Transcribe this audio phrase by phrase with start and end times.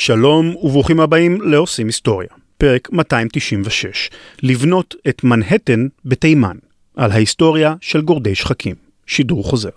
[0.00, 4.10] שלום וברוכים הבאים לעושים היסטוריה, פרק 296,
[4.42, 6.56] לבנות את מנהטן בתימן,
[6.96, 8.74] על ההיסטוריה של גורדי שחקים,
[9.06, 9.70] שידור חוזר.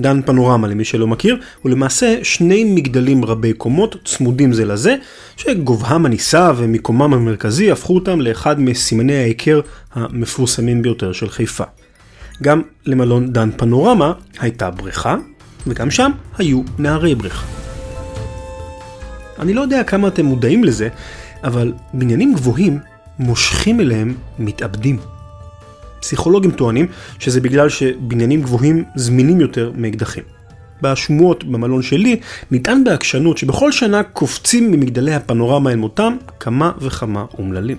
[0.00, 4.96] דן פנורמה למי שלא מכיר, הוא למעשה שני מגדלים רבי קומות צמודים זה לזה,
[5.36, 9.60] שגובהם הנישא ומיקומם המרכזי הפכו אותם לאחד מסימני ההיכר
[9.94, 11.64] המפורסמים ביותר של חיפה.
[12.42, 15.16] גם למלון דן פנורמה הייתה בריכה,
[15.66, 17.46] וגם שם היו נערי בריכה.
[19.38, 20.88] אני לא יודע כמה אתם מודעים לזה,
[21.44, 22.78] אבל בניינים גבוהים
[23.18, 25.15] מושכים אליהם מתאבדים.
[26.06, 26.86] פסיכולוגים טוענים
[27.18, 30.22] שזה בגלל שבניינים גבוהים זמינים יותר מאקדחים.
[30.82, 37.76] בשמועות במלון שלי נטען בעקשנות שבכל שנה קופצים ממגדלי הפנורמה אל מותם כמה וכמה אומללים.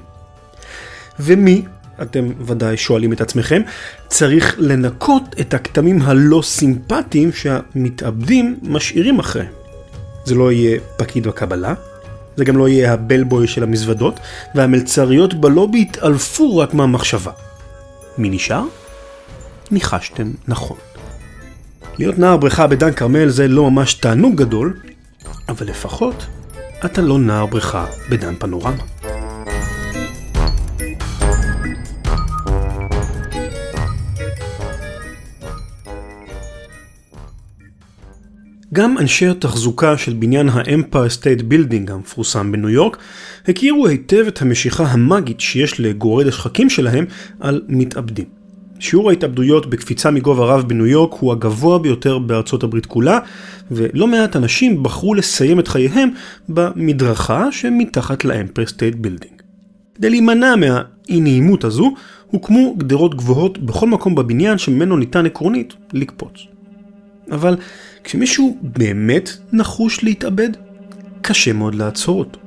[1.20, 1.62] ומי,
[2.02, 3.62] אתם ודאי שואלים את עצמכם,
[4.08, 9.52] צריך לנקות את הכתמים הלא סימפטיים שהמתאבדים משאירים אחריהם.
[10.26, 11.74] זה לא יהיה פקיד בקבלה,
[12.38, 14.20] זה גם לא יהיה הבלבוי של המזוודות,
[14.56, 17.32] והמלצריות בלובי יתעלפו רק מהמחשבה.
[18.18, 18.64] מי נשאר?
[19.72, 20.78] ניחשתם נכון.
[22.00, 24.80] להיות נער בריכה בדן כרמל זה לא ממש תענוג גדול,
[25.50, 26.26] אבל לפחות
[26.86, 28.84] אתה לא נער בריכה בדן פנורמה.
[38.78, 42.98] גם אנשי התחזוקה של בניין האמפייר סטייט בילדינג המפורסם בניו יורק
[43.48, 47.06] הכירו היטב את המשיכה המאגית שיש לגורד השחקים שלהם
[47.40, 48.26] על מתאבדים.
[48.80, 53.20] שיעור ההתאבדויות בקפיצה מגובה רב בניו יורק הוא הגבוה ביותר בארצות הברית כולה,
[53.72, 56.10] ולא מעט אנשים בחרו לסיים את חייהם
[56.50, 59.42] במדרכה שמתחת לאמפייר סטייט בילדינג.
[59.96, 61.94] כדי להימנע מהאי נעימות הזו,
[62.28, 66.34] הוקמו גדרות גבוהות בכל מקום בבניין שממנו ניתן עקרונית לקפוץ.
[67.32, 67.56] אבל
[68.08, 70.50] כשמישהו באמת נחוש להתאבד,
[71.22, 72.40] קשה מאוד לעצור אותו.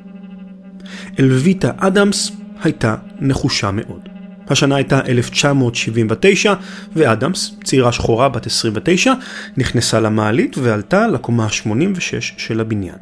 [1.19, 2.33] אלוויטה אדמס
[2.63, 4.09] הייתה נחושה מאוד.
[4.49, 6.55] השנה הייתה 1979,
[6.97, 9.13] ואדמס, צעירה שחורה בת 29,
[9.57, 12.99] נכנסה למעלית ועלתה לקומה ה-86 של הבניין.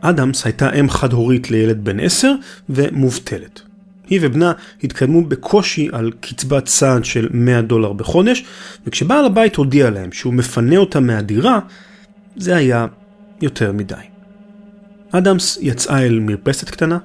[0.00, 2.32] אדמס הייתה אם חד-הורית לילד בן 10
[2.68, 3.65] ומובטלת.
[4.08, 4.52] היא ובנה
[4.84, 8.44] התקדמו בקושי על קצבת סעד של 100 דולר בחודש,
[8.86, 11.58] וכשבעל הבית הודיע להם שהוא מפנה אותה מהדירה,
[12.36, 12.86] זה היה
[13.42, 13.94] יותר מדי.
[15.12, 16.98] אדמס יצאה אל מרפסת קטנה,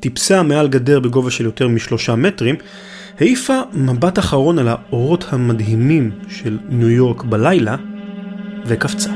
[0.00, 2.54] טיפסה מעל גדר בגובה של יותר משלושה מטרים,
[3.20, 7.76] העיפה מבט אחרון על האורות המדהימים של ניו יורק בלילה,
[8.66, 9.10] וקפצה.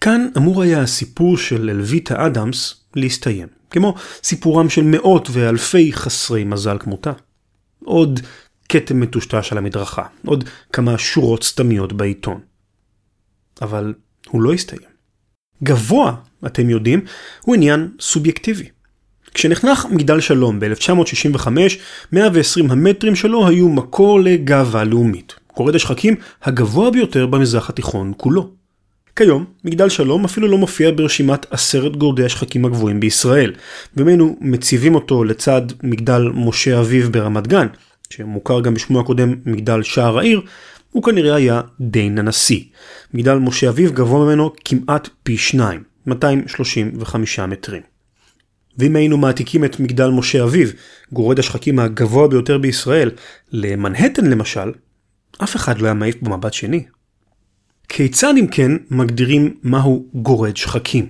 [0.00, 6.78] כאן אמור היה הסיפור של אלוויטה אדמס להסתיים, כמו סיפורם של מאות ואלפי חסרי מזל
[6.78, 7.12] כמותה.
[7.84, 8.20] עוד
[8.68, 12.40] כתם מטושטש על המדרכה, עוד כמה שורות סתמיות בעיתון.
[13.62, 13.94] אבל
[14.28, 14.82] הוא לא הסתיים.
[15.62, 16.14] גבוה,
[16.46, 17.00] אתם יודעים,
[17.42, 18.68] הוא עניין סובייקטיבי.
[19.34, 21.48] כשנחנך מגדל שלום ב-1965,
[22.12, 25.34] 120 המטרים שלו היו מקור לגאווה לאומית.
[25.56, 28.55] גורד השחקים הגבוה ביותר במזרח התיכון כולו.
[29.16, 33.52] כיום, מגדל שלום אפילו לא מופיע ברשימת עשרת גורדי השחקים הגבוהים בישראל,
[33.96, 37.66] וממנו מציבים אותו לצד מגדל משה אביב ברמת גן,
[38.10, 40.40] שמוכר גם בשמו הקודם מגדל שער העיר,
[40.90, 42.60] הוא כנראה היה דין הנשיא.
[43.14, 47.82] מגדל משה אביב גבוה ממנו כמעט פי שניים, 235 מטרים.
[48.78, 50.72] ואם היינו מעתיקים את מגדל משה אביב,
[51.12, 53.10] גורד השחקים הגבוה ביותר בישראל,
[53.52, 54.72] למנהטן למשל,
[55.42, 56.84] אף אחד לא היה מעיף במבט שני.
[57.88, 61.06] כיצד אם כן מגדירים מהו גורד שחקים?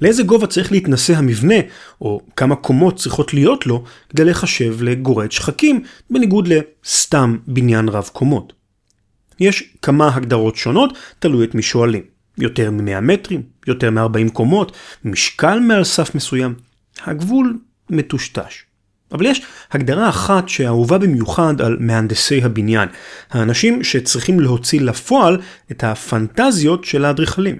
[0.00, 1.54] לאיזה גובה צריך להתנשא המבנה,
[2.00, 8.52] או כמה קומות צריכות להיות לו, כדי לחשב לגורד שחקים, בניגוד לסתם בניין רב קומות.
[9.40, 12.02] יש כמה הגדרות שונות, תלוי את מי שואלים.
[12.38, 14.72] יותר מ-100 מטרים, יותר מ-40 קומות,
[15.04, 16.54] משקל מעל סף מסוים.
[17.04, 17.58] הגבול
[17.90, 18.67] מטושטש.
[19.12, 22.88] אבל יש הגדרה אחת שאהובה במיוחד על מהנדסי הבניין,
[23.30, 25.40] האנשים שצריכים להוציא לפועל
[25.70, 27.56] את הפנטזיות של האדריכלים.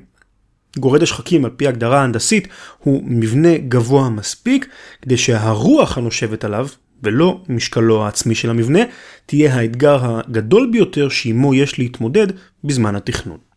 [0.78, 2.48] גורד השחקים על פי הגדרה ההנדסית
[2.78, 4.68] הוא מבנה גבוה מספיק
[5.02, 6.68] כדי שהרוח הנושבת עליו,
[7.02, 8.80] ולא משקלו העצמי של המבנה,
[9.26, 12.26] תהיה האתגר הגדול ביותר שעימו יש להתמודד
[12.64, 13.47] בזמן התכנון.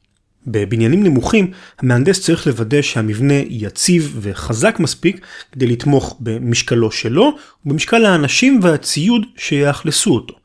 [0.47, 7.31] בבניינים נמוכים, המהנדס צריך לוודא שהמבנה יציב וחזק מספיק כדי לתמוך במשקלו שלו
[7.65, 10.35] ובמשקל האנשים והציוד שיאכלסו אותו.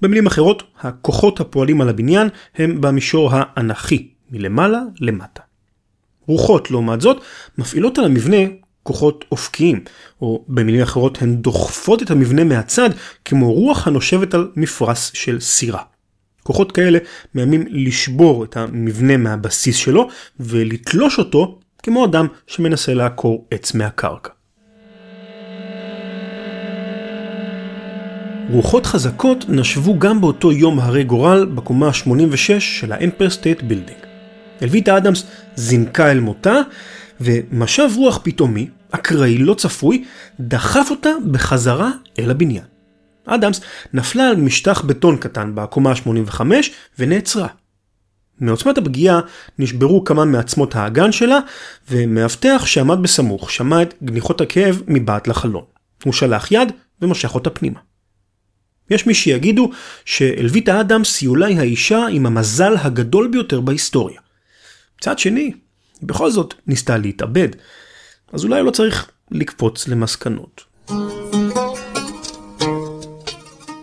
[0.00, 5.42] במילים אחרות, הכוחות הפועלים על הבניין הם במישור האנכי, מלמעלה למטה.
[6.26, 7.22] רוחות, לעומת זאת,
[7.58, 8.36] מפעילות על המבנה
[8.82, 9.84] כוחות אופקיים,
[10.20, 12.90] או במילים אחרות הן דוחפות את המבנה מהצד
[13.24, 15.82] כמו רוח הנושבת על מפרש של סירה.
[16.48, 16.98] כוחות כאלה
[17.34, 20.08] מאיימים לשבור את המבנה מהבסיס שלו
[20.40, 24.30] ולתלוש אותו כמו אדם שמנסה לעקור עץ מהקרקע.
[28.50, 34.00] רוחות חזקות נשבו גם באותו יום הרה גורל בקומה ה-86 של האמפייר סטייט בילדינג.
[34.62, 35.24] אלוויטה אדמס
[35.56, 36.56] זינקה אל מותה,
[37.20, 40.04] ומשב רוח פתאומי, אקראי לא צפוי,
[40.40, 42.77] דחף אותה בחזרה אל הבניין.
[43.28, 43.60] אדמס
[43.92, 46.40] נפלה על משטח בטון קטן בקומה ה-85
[46.98, 47.48] ונעצרה.
[48.40, 49.20] מעוצמת הפגיעה
[49.58, 51.38] נשברו כמה מעצמות האגן שלה,
[51.90, 55.64] ומאבטח שעמד בסמוך שמע את גניחות הכאב מבעד לחלון.
[56.04, 56.72] הוא שלח יד
[57.02, 57.78] ומשך אותה פנימה.
[58.90, 59.70] יש מי שיגידו
[60.04, 64.20] שאלוויטה אדמס היא אולי האישה עם המזל הגדול ביותר בהיסטוריה.
[65.00, 67.48] מצד שני, היא בכל זאת ניסתה להתאבד,
[68.32, 70.64] אז אולי לא צריך לקפוץ למסקנות.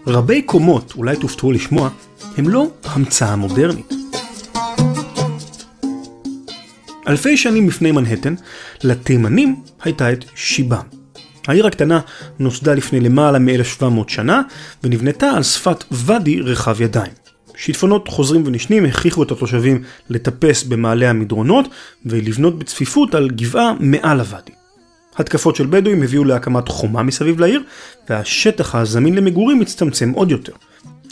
[0.08, 1.90] רבי קומות, אולי תופתעו לשמוע,
[2.38, 3.94] הם לא המצאה מודרנית.
[7.08, 8.36] אלפי שנים לפני מנהטן,
[8.84, 10.84] לתימנים הייתה את שיבם.
[11.48, 12.00] העיר הקטנה
[12.40, 14.42] נוסדה לפני למעלה מ-1700 שנה,
[14.84, 17.12] ונבנתה על שפת ואדי רחב ידיים.
[17.58, 21.68] שיטפונות חוזרים ונשנים הכריחו את התושבים לטפס במעלה המדרונות,
[22.06, 24.52] ולבנות בצפיפות על גבעה מעל הוואדי.
[25.18, 27.64] התקפות של בדואים הביאו להקמת חומה מסביב לעיר,
[28.10, 30.54] והשטח הזמין למגורים הצטמצם עוד יותר.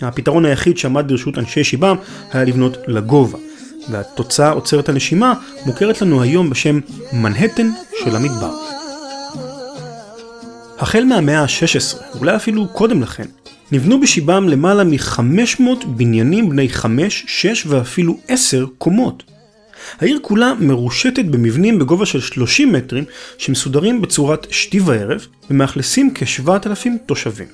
[0.02, 1.96] הפתרון היחיד שעמד ברשות אנשי שיבם
[2.32, 3.38] היה לבנות לגובה,
[3.90, 5.34] והתוצאה עוצרת הנשימה
[5.66, 6.80] מוכרת לנו היום בשם
[7.14, 7.70] מנהטן
[8.04, 8.54] של המדבר.
[10.80, 13.26] החל מהמאה ה-16, אולי אפילו קודם לכן,
[13.72, 19.24] נבנו בשיבם למעלה מ-500 בניינים בני 5, 6 ואפילו 10 קומות.
[20.00, 23.04] העיר כולה מרושתת במבנים בגובה של 30 מטרים
[23.38, 27.48] שמסודרים בצורת שתי וערב ומאכלסים כ-7,000 תושבים.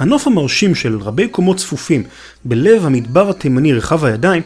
[0.00, 2.04] הנוף המרשים של רבי קומות צפופים
[2.44, 4.42] בלב המדבר התימני רחב הידיים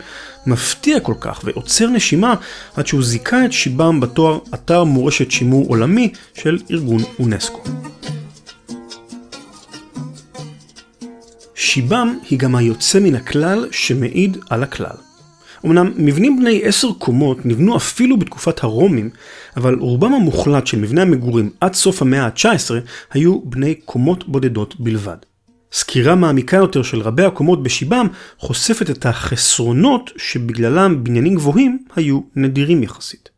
[0.47, 2.35] מפתיע כל כך ועוצר נשימה
[2.77, 7.63] עד שהוא זיכה את שיבם בתואר אתר מורשת שימור עולמי של ארגון אונסקו.
[11.55, 14.97] שיבם היא גם היוצא מן הכלל שמעיד על הכלל.
[15.65, 19.11] אמנם מבנים בני עשר קומות נבנו אפילו בתקופת הרומים,
[19.57, 22.71] אבל רובם המוחלט של מבני המגורים עד סוף המאה ה-19
[23.13, 25.17] היו בני קומות בודדות בלבד.
[25.73, 28.07] סקירה מעמיקה יותר של רבי הקומות בשיבם
[28.39, 33.29] חושפת את החסרונות שבגללם בניינים גבוהים היו נדירים יחסית.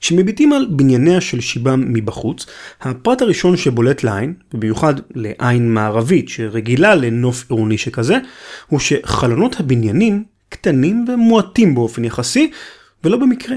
[0.00, 2.46] כשמביטים על בנייניה של שיבם מבחוץ,
[2.80, 8.18] הפרט הראשון שבולט לעין, ובמיוחד לעין מערבית שרגילה לנוף עירוני שכזה,
[8.66, 10.24] הוא שחלונות הבניינים
[10.56, 12.50] קטנים ומועטים באופן יחסי,
[13.04, 13.56] ולא במקרה.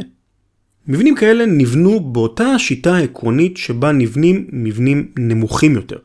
[0.88, 5.98] מבנים כאלה נבנו באותה השיטה העקרונית שבה נבנים מבנים נמוכים יותר.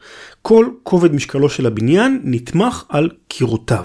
[0.42, 3.84] כל כובד משקלו של הבניין נתמך על קירותיו.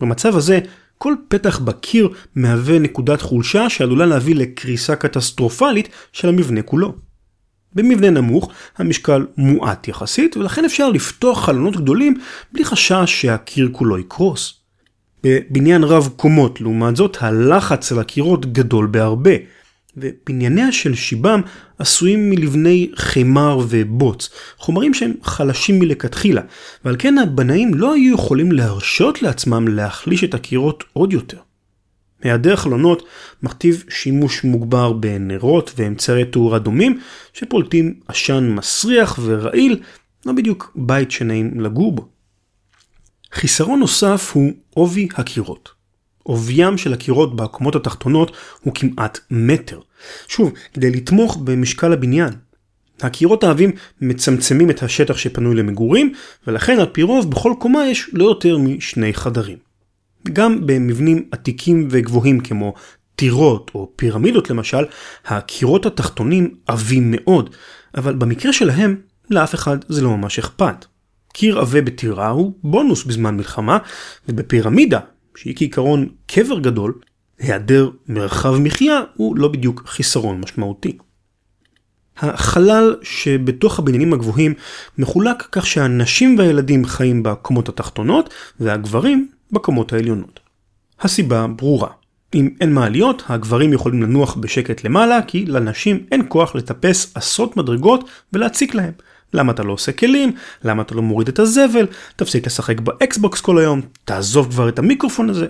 [0.00, 0.60] במצב הזה,
[0.98, 6.94] כל פתח בקיר מהווה נקודת חולשה שעלולה להביא לקריסה קטסטרופלית של המבנה כולו.
[7.74, 12.14] במבנה נמוך המשקל מועט יחסית ולכן אפשר לפתוח חלונות גדולים
[12.52, 14.61] בלי חשש שהקיר כולו יקרוס.
[15.24, 19.30] בבניין רב קומות, לעומת זאת, הלחץ על הקירות גדול בהרבה,
[19.96, 21.40] ובנייניה של שיבם
[21.78, 26.42] עשויים מלבני חימר ובוץ, חומרים שהם חלשים מלכתחילה,
[26.84, 31.38] ועל כן הבנאים לא היו יכולים להרשות לעצמם להחליש את הקירות עוד יותר.
[32.22, 33.02] היעדר חלונות
[33.42, 37.00] מכתיב שימוש מוגבר בנרות ואמצעי תאורה דומים
[37.32, 39.80] שפולטים עשן מסריח ורעיל,
[40.26, 42.08] לא בדיוק בית שנעים לגור בו.
[43.32, 45.70] חיסרון נוסף הוא עובי הקירות.
[46.22, 49.80] עוביים של הקירות בקומות התחתונות הוא כמעט מטר.
[50.28, 52.32] שוב, כדי לתמוך במשקל הבניין.
[53.00, 53.70] הקירות העבים
[54.00, 56.12] מצמצמים את השטח שפנוי למגורים,
[56.46, 59.58] ולכן על פי רוב בכל קומה יש לא יותר משני חדרים.
[60.32, 62.74] גם במבנים עתיקים וגבוהים כמו
[63.16, 64.84] טירות או פירמידות למשל,
[65.26, 67.50] הקירות התחתונים עבים מאוד,
[67.96, 68.96] אבל במקרה שלהם
[69.30, 70.84] לאף אחד זה לא ממש אכפת.
[71.32, 73.78] קיר עבה בטירה הוא בונוס בזמן מלחמה,
[74.28, 75.00] ובפירמידה,
[75.36, 76.94] שהיא כעיקרון קבר גדול,
[77.38, 80.98] היעדר מרחב מחיה הוא לא בדיוק חיסרון משמעותי.
[82.18, 84.54] החלל שבתוך הבניינים הגבוהים
[84.98, 90.40] מחולק כך שהנשים והילדים חיים בקומות התחתונות והגברים בקומות העליונות.
[91.00, 91.88] הסיבה ברורה.
[92.34, 98.08] אם אין מעליות, הגברים יכולים לנוח בשקט למעלה, כי לנשים אין כוח לטפס עשרות מדרגות
[98.32, 98.92] ולהציק להם.
[99.34, 100.32] למה אתה לא עושה כלים?
[100.64, 101.86] למה אתה לא מוריד את הזבל?
[102.16, 103.80] תפסיק לשחק ב Xbox כל היום?
[104.04, 105.46] תעזוב כבר את המיקרופון הזה.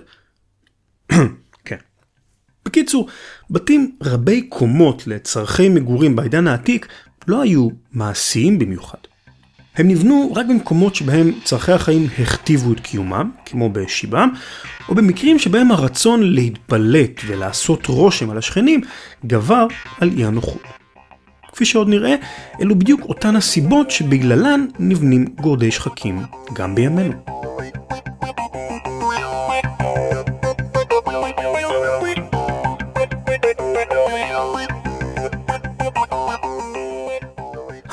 [1.65, 1.77] כן.
[2.65, 3.09] בקיצור,
[3.51, 6.89] בתים רבי קומות לצורכי מגורים בעידן העתיק
[7.29, 8.99] לא היו מעשיים במיוחד.
[9.77, 14.29] הם נבנו רק במקומות שבהם צרכי החיים הכתיבו את קיומם, כמו בשיבם,
[14.89, 18.81] או במקרים שבהם הרצון להתבלט ולעשות רושם על השכנים
[19.27, 19.67] גבר
[20.01, 20.82] על אי הנוחות.
[21.53, 22.15] כפי שעוד נראה,
[22.61, 26.23] אלו בדיוק אותן הסיבות שבגללן נבנים גורדי שחקים
[26.55, 27.13] גם בימינו.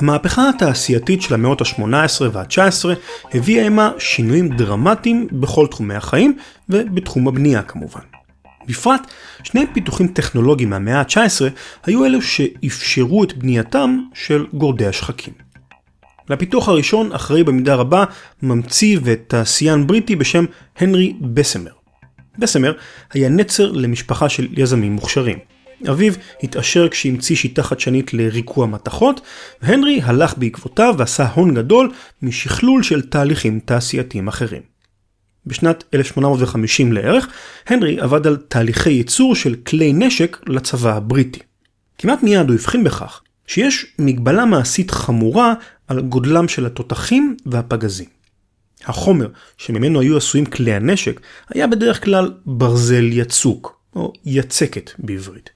[0.01, 2.89] המהפכה התעשייתית של המאות ה-18 וה-19
[3.33, 6.37] הביאה עמה שינויים דרמטיים בכל תחומי החיים
[6.69, 8.18] ובתחום הבנייה כמובן.
[8.69, 9.07] בפרט,
[9.43, 11.41] שני פיתוחים טכנולוגיים מהמאה ה-19
[11.85, 15.33] היו אלו שאפשרו את בנייתם של גורדי השחקים.
[16.29, 18.03] לפיתוח הראשון אחראי במידה רבה
[18.41, 20.45] ממציא ותעשיין בריטי בשם
[20.77, 21.71] הנרי בסמר.
[22.37, 22.73] בסמר
[23.13, 25.37] היה נצר למשפחה של יזמים מוכשרים.
[25.89, 29.21] אביו התעשר כשהמציא שיטה חדשנית לריקוע מתכות,
[29.61, 34.78] והנרי הלך בעקבותיו ועשה הון גדול משכלול של תהליכים תעשייתיים אחרים.
[35.49, 37.27] בשנת 1850 לערך,
[37.67, 41.39] הנרי עבד על תהליכי ייצור של כלי נשק לצבא הבריטי.
[41.97, 45.53] כמעט מיד הוא הבחין בכך שיש מגבלה מעשית חמורה
[45.87, 48.05] על גודלם של התותחים והפגזים.
[48.85, 49.27] החומר
[49.57, 55.49] שממנו היו עשויים כלי הנשק היה בדרך כלל ברזל יצוק, או יצקת בעברית.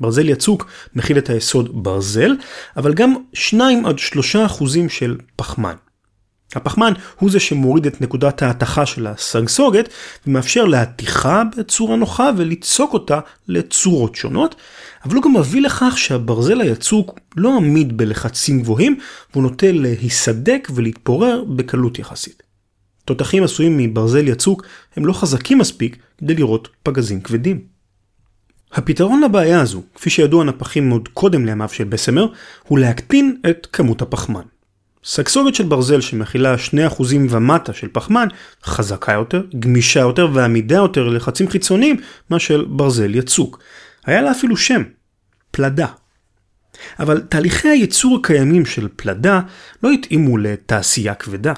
[0.00, 2.36] ברזל יצוק מכיל את היסוד ברזל,
[2.76, 5.74] אבל גם 2 עד 3 אחוזים של פחמן.
[6.54, 9.88] הפחמן הוא זה שמוריד את נקודת ההתכה של הסגסוגת
[10.26, 14.54] ומאפשר להתיכה בצורה נוחה וליצוק אותה לצורות שונות,
[15.04, 18.98] אבל הוא גם מביא לכך שהברזל היצוק לא עמיד בלחצים גבוהים
[19.32, 22.42] והוא נוטה להיסדק ולהתפורר בקלות יחסית.
[23.04, 24.62] תותחים עשויים מברזל יצוק
[24.96, 27.60] הם לא חזקים מספיק כדי לראות פגזים כבדים.
[28.72, 32.26] הפתרון לבעיה הזו, כפי שידעו הנפחים עוד קודם לימיו של בסמר,
[32.68, 34.42] הוא להקטין את כמות הפחמן.
[35.04, 38.28] סגסוגת של ברזל שמכילה 2% ומטה של פחמן
[38.64, 41.96] חזקה יותר, גמישה יותר ועמידה יותר ללחצים חיצוניים
[42.30, 43.58] מאשר ברזל יצוק.
[44.06, 44.82] היה לה אפילו שם,
[45.50, 45.86] פלדה.
[46.98, 49.40] אבל תהליכי הייצור הקיימים של פלדה
[49.82, 51.52] לא התאימו לתעשייה כבדה.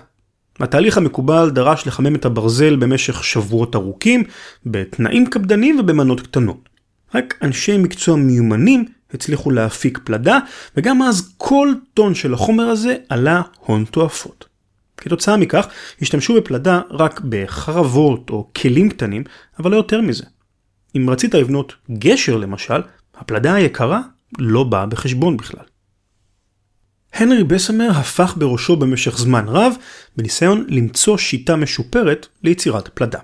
[0.60, 4.24] התהליך המקובל דרש לחמם את הברזל במשך שבועות ארוכים,
[4.66, 6.68] בתנאים קפדניים ובמנות קטנות.
[7.14, 10.38] רק אנשי מקצוע מיומנים הצליחו להפיק פלדה,
[10.76, 14.44] וגם אז כל טון של החומר הזה עלה הון תועפות.
[14.96, 15.66] כתוצאה מכך,
[16.02, 19.24] השתמשו בפלדה רק בחרבות או כלים קטנים,
[19.58, 20.24] אבל לא יותר מזה.
[20.96, 22.82] אם רצית לבנות גשר למשל,
[23.14, 24.00] הפלדה היקרה
[24.38, 25.64] לא באה בחשבון בכלל.
[27.12, 29.72] הנרי בסמר הפך בראשו במשך זמן רב
[30.16, 33.18] בניסיון למצוא שיטה משופרת ליצירת פלדה.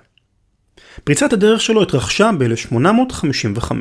[1.03, 3.71] פריצת הדרך שלו התרחשה ב-1855.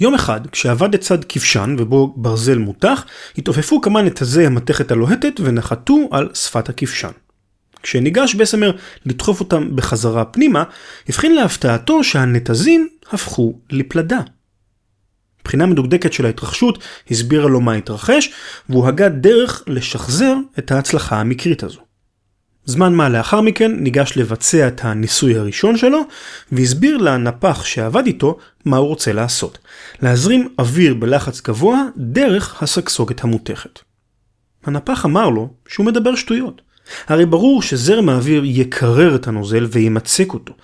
[0.00, 3.04] יום אחד, כשעבד לצד כבשן ובו ברזל מותח,
[3.38, 7.10] התעופפו כמה נתזי המתכת הלוהטת ונחתו על שפת הכבשן.
[7.82, 8.76] כשניגש בסמר
[9.06, 10.64] לדחוף אותם בחזרה פנימה,
[11.08, 14.20] הבחין להפתעתו שהנתזים הפכו לפלדה.
[15.44, 16.78] בחינה מדוקדקת של ההתרחשות
[17.10, 18.32] הסבירה לו מה התרחש,
[18.68, 21.89] והוא הגה דרך לשחזר את ההצלחה המקרית הזו.
[22.70, 26.00] זמן מה לאחר מכן ניגש לבצע את הניסוי הראשון שלו,
[26.52, 29.58] והסביר לנפח שעבד איתו מה הוא רוצה לעשות.
[30.02, 33.78] להזרים אוויר בלחץ גבוה דרך הסגסוגת המותכת.
[34.64, 36.62] הנפח אמר לו שהוא מדבר שטויות.
[37.06, 40.54] הרי ברור שזרם האוויר יקרר את הנוזל וימצק אותו.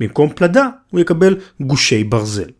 [0.00, 2.50] במקום פלדה הוא יקבל גושי ברזל.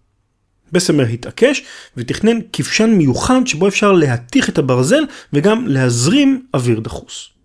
[0.72, 1.62] בסמר התעקש
[1.96, 7.35] ותכנן כבשן מיוחד שבו אפשר להתיך את הברזל וגם להזרים אוויר דחוס.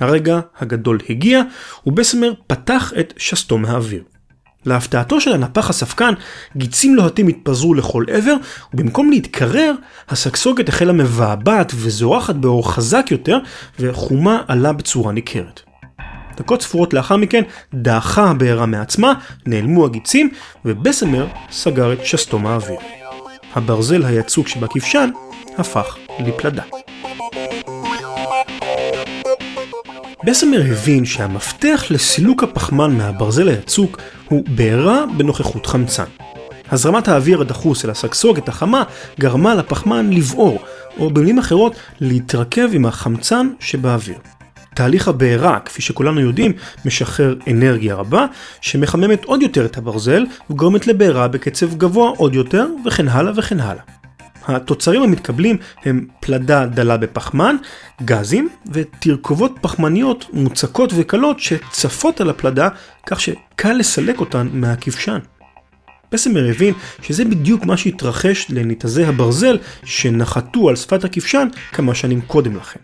[0.00, 1.42] הרגע הגדול הגיע
[1.86, 4.02] ובסמר פתח את שסתום האוויר.
[4.66, 6.14] להפתעתו של הנפח הספקן,
[6.56, 8.34] גיצים לוהטים התפזרו לכל עבר,
[8.74, 9.72] ובמקום להתקרר,
[10.08, 13.38] הסגסוגת החלה מבעבעת וזורחת באור חזק יותר,
[13.80, 15.60] וחומה עלה בצורה ניכרת.
[16.36, 17.42] דקות ספורות לאחר מכן
[17.74, 19.14] דעכה הבעירה מעצמה,
[19.46, 20.30] נעלמו הגיצים,
[20.64, 22.78] ובסמר סגר את שסתום האוויר.
[23.54, 25.10] הברזל היצוק שבכבשן
[25.58, 26.62] הפך לפלדה.
[30.26, 36.04] בסמר הבין שהמפתח לסילוק הפחמן מהברזל היצוק הוא בעירה בנוכחות חמצן.
[36.70, 38.82] הזרמת האוויר הדחוס אל הסגסוגת החמה
[39.20, 40.58] גרמה לפחמן לבעור,
[40.98, 44.18] או במילים אחרות להתרכב עם החמצן שבאוויר.
[44.74, 46.52] תהליך הבעירה, כפי שכולנו יודעים,
[46.84, 48.26] משחרר אנרגיה רבה,
[48.60, 53.82] שמחממת עוד יותר את הברזל וגורמת לבעירה בקצב גבוה עוד יותר, וכן הלאה וכן הלאה.
[54.46, 57.56] התוצרים המתקבלים הם פלדה דלה בפחמן,
[58.02, 62.68] גזים ותרכובות פחמניות מוצקות וקלות שצפות על הפלדה
[63.06, 65.18] כך שקל לסלק אותן מהכבשן.
[66.10, 72.56] פסמר הבין שזה בדיוק מה שהתרחש לניתזי הברזל שנחתו על שפת הכבשן כמה שנים קודם
[72.56, 72.80] לכן.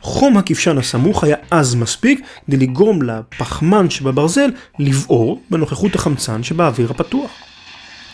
[0.00, 7.30] חום הכבשן הסמוך היה עז מספיק כדי לגרום לפחמן שבברזל לבעור בנוכחות החמצן שבאוויר הפתוח.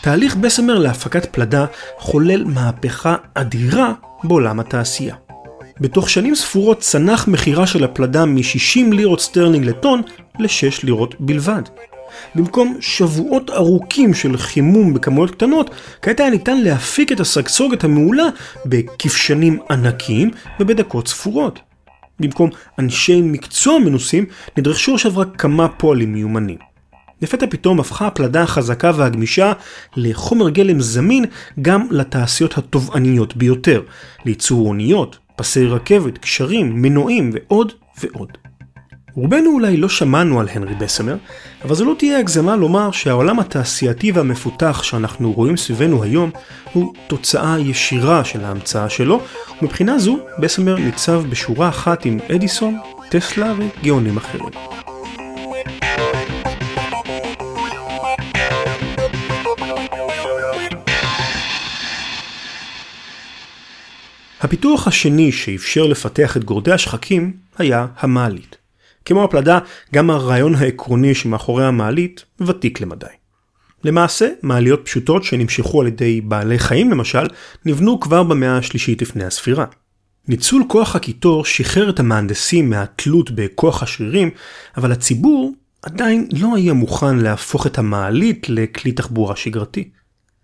[0.03, 1.65] תהליך בסמר להפקת פלדה
[1.97, 3.93] חולל מהפכה אדירה
[4.23, 5.15] בעולם התעשייה.
[5.81, 10.01] בתוך שנים ספורות צנח מחירה של הפלדה מ-60 לירות סטרלינג לטון
[10.39, 11.61] ל-6 לירות בלבד.
[12.35, 15.69] במקום שבועות ארוכים של חימום בכמויות קטנות,
[16.01, 18.27] כעת היה ניתן להפיק את הסגסוגת המעולה
[18.65, 21.59] בכבשנים ענקיים ובדקות ספורות.
[22.19, 24.25] במקום אנשי מקצוע מנוסים,
[24.57, 26.72] נדרשו עכשיו רק כמה פועלים מיומנים.
[27.23, 29.53] לפתע פתאום הפכה הפלדה החזקה והגמישה
[29.95, 31.25] לחומר גלם זמין
[31.61, 33.81] גם לתעשיות התובעניות ביותר,
[34.25, 38.37] לייצור אוניות, פסי רכבת, קשרים, מנועים ועוד ועוד.
[39.15, 41.15] רובנו אולי לא שמענו על הנרי בסמר,
[41.65, 46.31] אבל זו לא תהיה הגזמה לומר שהעולם התעשייתי והמפותח שאנחנו רואים סביבנו היום
[46.73, 49.21] הוא תוצאה ישירה של ההמצאה שלו,
[49.61, 52.77] ומבחינה זו בסמר ניצב בשורה אחת עם אדיסון,
[53.09, 54.82] טסלה וגאונים אחרים.
[64.43, 68.57] הפיתוח השני שאפשר לפתח את גורדי השחקים היה המעלית.
[69.05, 69.59] כמו הפלדה,
[69.93, 73.05] גם הרעיון העקרוני שמאחורי המעלית ותיק למדי.
[73.83, 77.23] למעשה, מעליות פשוטות שנמשכו על ידי בעלי חיים למשל,
[77.65, 79.65] נבנו כבר במאה השלישית לפני הספירה.
[80.27, 84.29] ניצול כוח הקיטור שחרר את המהנדסים מהתלות בכוח השרירים,
[84.77, 89.89] אבל הציבור עדיין לא היה מוכן להפוך את המעלית לכלי תחבורה שגרתי.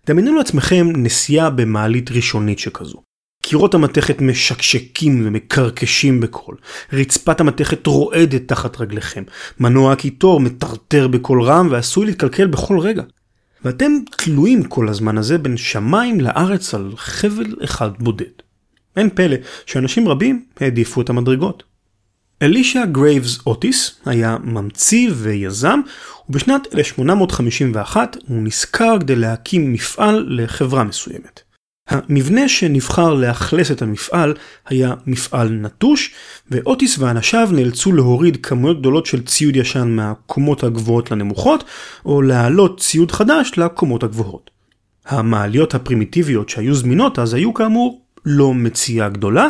[0.06, 3.09] דמיינו לעצמכם נסיעה במעלית ראשונית שכזו.
[3.42, 6.56] קירות המתכת משקשקים ומקרקשים בקול,
[6.92, 9.22] רצפת המתכת רועדת תחת רגליכם,
[9.60, 13.02] מנוע הקיטור מטרטר בקול רם ועשוי להתקלקל בכל רגע.
[13.64, 18.24] ואתם תלויים כל הזמן הזה בין שמיים לארץ על חבל אחד בודד.
[18.96, 21.62] אין פלא שאנשים רבים העדיפו את המדרגות.
[22.42, 25.80] אלישע גרייבס אוטיס היה ממציא ויזם,
[26.28, 31.49] ובשנת 1851 הוא נשכר כדי להקים מפעל לחברה מסוימת.
[31.90, 34.34] המבנה שנבחר לאכלס את המפעל
[34.68, 36.14] היה מפעל נטוש,
[36.50, 41.64] ואוטיס ואנשיו נאלצו להוריד כמויות גדולות של ציוד ישן מהקומות הגבוהות לנמוכות,
[42.04, 44.50] או להעלות ציוד חדש לקומות הגבוהות.
[45.06, 49.48] המעליות הפרימיטיביות שהיו זמינות אז היו כאמור לא מציאה גדולה,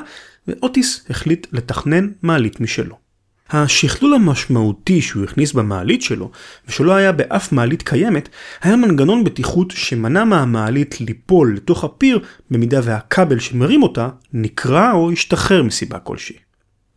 [0.49, 3.10] ואוטיס החליט לתכנן מעלית משלו.
[3.51, 6.31] השכלול המשמעותי שהוא הכניס במעלית שלו,
[6.69, 8.29] ושלא היה באף מעלית קיימת,
[8.63, 15.63] היה מנגנון בטיחות שמנע מהמעלית ליפול לתוך הפיר במידה והכבל שמרים אותה נקרע או השתחרר
[15.63, 16.37] מסיבה כלשהי.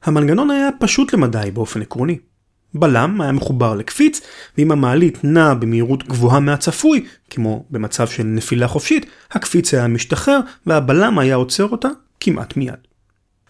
[0.03, 2.17] המנגנון היה פשוט למדי באופן עקרוני.
[2.75, 4.21] בלם היה מחובר לקפיץ,
[4.57, 11.19] ואם המעלית נעה במהירות גבוהה מהצפוי, כמו במצב של נפילה חופשית, הקפיץ היה משתחרר והבלם
[11.19, 11.87] היה עוצר אותה
[12.19, 12.92] כמעט מיד.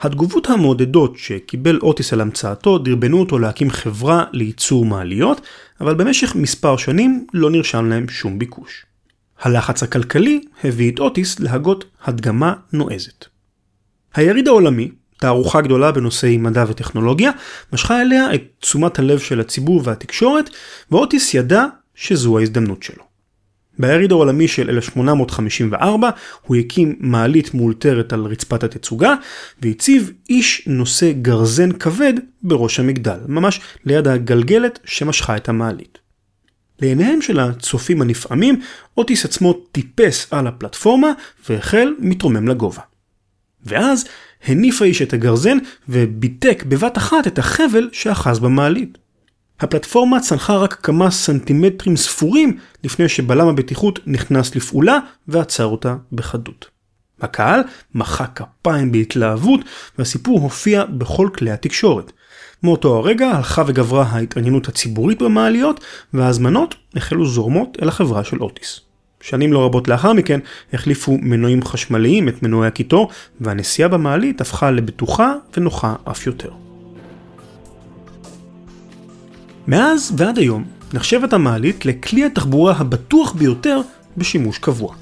[0.02, 5.42] התגובות המעודדות שקיבל אוטיס על המצאתו דרבנו אותו להקים חברה לייצור מעליות,
[5.82, 8.86] אבל במשך מספר שנים לא נרשם להם שום ביקוש.
[9.42, 13.26] הלחץ הכלכלי הביא את אוטיס להגות הדגמה נועזת.
[14.16, 17.32] היריד העולמי, תערוכה גדולה בנושאי מדע וטכנולוגיה,
[17.74, 20.50] משכה אליה את תשומת הלב של הציבור והתקשורת,
[20.92, 23.13] ואוטיס ידע שזו ההזדמנות שלו.
[23.80, 26.10] ביריד העולמי של 1854
[26.48, 29.16] הוא הקים מעלית מאולתרת על רצפת התצוגה
[29.62, 35.98] והציב איש נושא גרזן כבד בראש המגדל, ממש ליד הגלגלת שמשכה את המעלית.
[36.82, 38.62] לעיניהם של הצופים הנפעמים,
[38.98, 41.12] אוטיס עצמו טיפס על הפלטפורמה
[41.50, 42.82] והחל מתרומם לגובה.
[43.66, 44.06] ואז
[44.46, 45.58] הניף האיש את הגרזן
[45.90, 48.98] וביתק בבת אחת את החבל שאחז במעלית.
[49.64, 56.66] הפלטפורמה צנחה רק כמה סנטימטרים ספורים לפני שבלם הבטיחות נכנס לפעולה ועצר אותה בחדות.
[57.22, 57.62] הקהל
[57.96, 59.60] מחא כפיים בהתלהבות
[59.98, 62.12] והסיפור הופיע בכל כלי התקשורת.
[62.64, 68.80] מאותו הרגע הלכה וגברה ההתעניינות הציבורית במעליות וההזמנות החלו זורמות אל החברה של אוטיס.
[69.22, 70.40] שנים לא רבות לאחר מכן
[70.74, 73.10] החליפו מנועים חשמליים את מנועי הקיטור
[73.42, 76.63] והנסיעה במעלית הפכה לבטוחה ונוחה אף יותר.
[79.68, 83.82] מאז ועד היום נחשבת המעלית לכלי התחבורה הבטוח ביותר
[84.18, 84.96] בשימוש קבוע.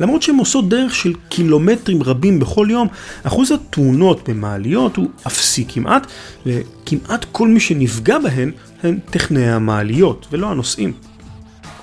[0.00, 2.88] למרות שהן עושות דרך של קילומטרים רבים בכל יום,
[3.22, 6.06] אחוז התאונות במעליות הוא אפסי כמעט,
[6.46, 8.52] וכמעט כל מי שנפגע בהן
[8.82, 10.92] הן טכנאי המעליות ולא הנוסעים.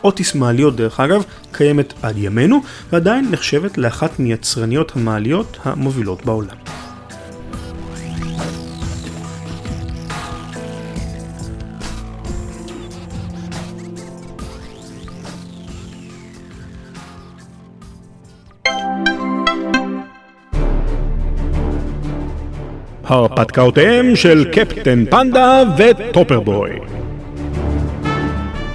[0.04, 6.56] אוטיס מעליות דרך אגב קיימת עד ימינו ועדיין נחשבת לאחת מיצרניות המעליות המובילות בעולם.
[23.06, 26.72] הרפתקאותיהם של קפטן פנדה וטופרבוי.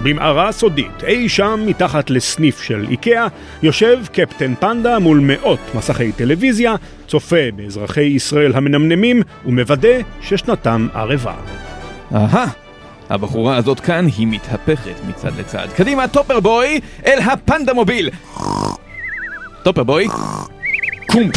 [0.03, 3.27] במערה סודית, אי שם מתחת לסניף של איקאה,
[3.62, 6.75] יושב קפטן פנדה מול מאות מסכי טלוויזיה,
[7.07, 11.35] צופה באזרחי ישראל המנמנמים ומוודא ששנתם ערבה.
[12.14, 12.47] אהה,
[13.11, 15.66] הבחורה הזאת כאן היא מתהפכת מצד לצד.
[15.77, 18.11] קדימה, טופרבוי, אל הפנדה מוביל!
[19.62, 20.09] טופרבוי,
[21.07, 21.31] קום!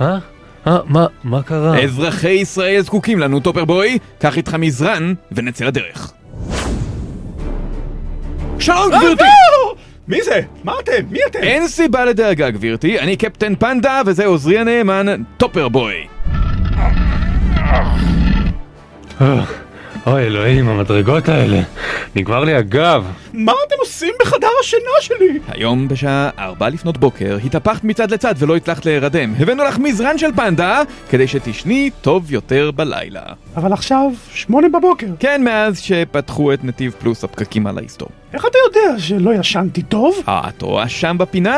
[0.00, 0.35] אה?
[0.66, 1.78] אה, מה, מה קרה?
[1.82, 6.12] אזרחי ישראל זקוקים לנו, טופרבוי, קח איתך מזרן ונצא לדרך.
[8.58, 9.24] שלום גברתי!
[10.08, 10.40] מי זה?
[10.64, 10.92] מה אתם?
[11.10, 11.38] מי אתם?
[11.42, 16.06] אין סיבה לדאגה גברתי, אני קפטן פנדה וזה עוזרי הנאמן, טופרבוי.
[20.06, 21.62] אוי אלוהים, המדרגות האלה.
[22.16, 23.06] נגמר לי הגב.
[23.32, 25.38] מה אתם עושים בחדר השינה שלי?
[25.48, 29.34] היום בשעה ארבע לפנות בוקר התהפכת מצד לצד ולא הצלחת להירדם.
[29.38, 33.22] הבאנו לך מזרן של פנדה כדי שתשני טוב יותר בלילה.
[33.56, 35.06] אבל עכשיו שמונה בבוקר.
[35.18, 38.08] כן, מאז שפתחו את נתיב פלוס הפקקים על ההיסטור.
[38.32, 40.22] איך אתה יודע שלא ישנתי טוב?
[40.28, 41.56] אה, את רואה שם בפינה?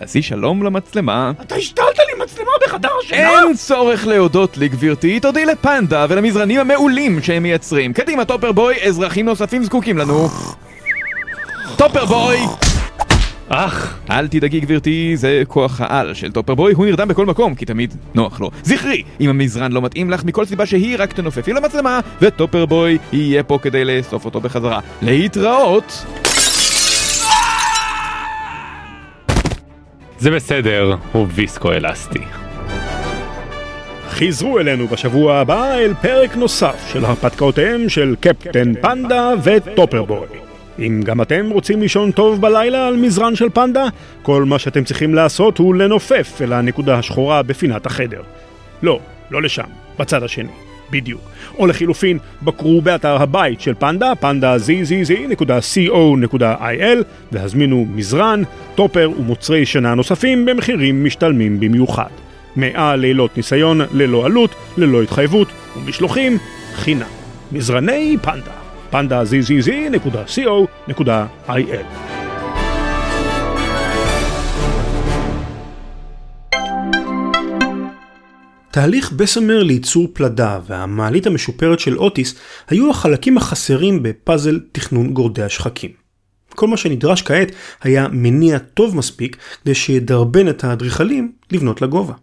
[0.00, 1.32] תעשי שלום למצלמה.
[1.40, 3.30] אתה השתלת לי מצלמה בחדר השינה?
[3.30, 7.92] אין צורך להודות לי גברתי, תודי לפנדה ולמזרנים המעולים שהם מייצרים.
[7.92, 10.28] קדימה טופרבוי, אזרחים נוספים זקוקים לנו.
[11.76, 12.38] טופרבוי!
[13.48, 17.94] אך, אל תדאגי גברתי, זה כוח העל של טופרבוי, הוא נרדם בכל מקום, כי תמיד
[18.14, 18.50] נוח לו.
[18.62, 23.58] זכרי, אם המזרן לא מתאים לך מכל סיבה שהיא, רק תנופפי למצלמה, וטופרבוי יהיה פה
[23.62, 24.80] כדי לאסוף אותו בחזרה.
[25.02, 26.04] להתראות!
[30.18, 32.20] זה בסדר, הוא ויסקו אלסטי.
[34.08, 40.26] חזרו אלינו בשבוע הבא אל פרק נוסף של הרפתקאותיהם של קפטן פנדה וטופרבוי.
[40.78, 43.84] אם גם אתם רוצים לישון טוב בלילה על מזרן של פנדה,
[44.22, 48.22] כל מה שאתם צריכים לעשות הוא לנופף אל הנקודה השחורה בפינת החדר.
[48.82, 49.00] לא,
[49.30, 50.48] לא לשם, בצד השני,
[50.90, 51.20] בדיוק.
[51.58, 55.84] או לחילופין, בקרו באתר הבית של פנדה, פנדה zzz.co.il,
[57.32, 58.42] והזמינו מזרן,
[58.74, 62.10] טופר ומוצרי שינה נוספים במחירים משתלמים במיוחד.
[62.56, 66.38] מאה לילות ניסיון ללא עלות, ללא התחייבות, ומשלוחים
[66.74, 67.06] חינם.
[67.52, 68.52] מזרני פנדה,
[68.90, 69.20] פנדה
[78.74, 82.34] תהליך בסמר לייצור פלדה והמעלית המשופרת של אוטיס
[82.68, 85.90] היו החלקים החסרים בפאזל תכנון גורדי השחקים.
[86.48, 92.14] כל מה שנדרש כעת היה מניע טוב מספיק כדי שידרבן את האדריכלים לבנות לגובה.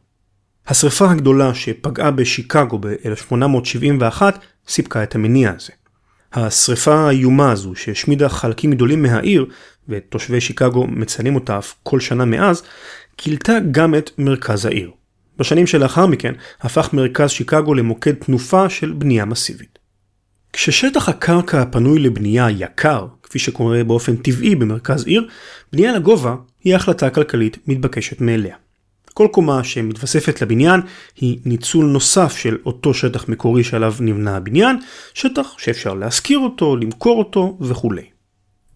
[0.68, 4.22] השרפה הגדולה שפגעה בשיקגו ב-1871
[4.68, 5.74] סיפקה את המניע הזה.
[6.34, 9.46] השרפה האיומה הזו שהשמידה חלקים גדולים מהעיר,
[9.90, 12.64] ותושבי שיקגו מציינים אותה אף כל שנה מאז,
[13.18, 14.92] כילתה גם את מרכז העיר.
[15.38, 19.80] בשנים שלאחר מכן הפך מרכז שיקגו למוקד תנופה של בנייה מסיבית.
[20.54, 25.28] כששטח הקרקע הפנוי לבנייה יקר, כפי שקורה באופן טבעי במרכז עיר,
[25.74, 28.56] בנייה לגובה היא החלטה כלכלית מתבקשת מאליה.
[29.14, 30.82] כל קומה שמתווספת לבניין
[31.16, 34.80] היא ניצול נוסף של אותו שטח מקורי שעליו נבנה הבניין,
[35.14, 38.06] שטח שאפשר להשכיר אותו, למכור אותו וכולי.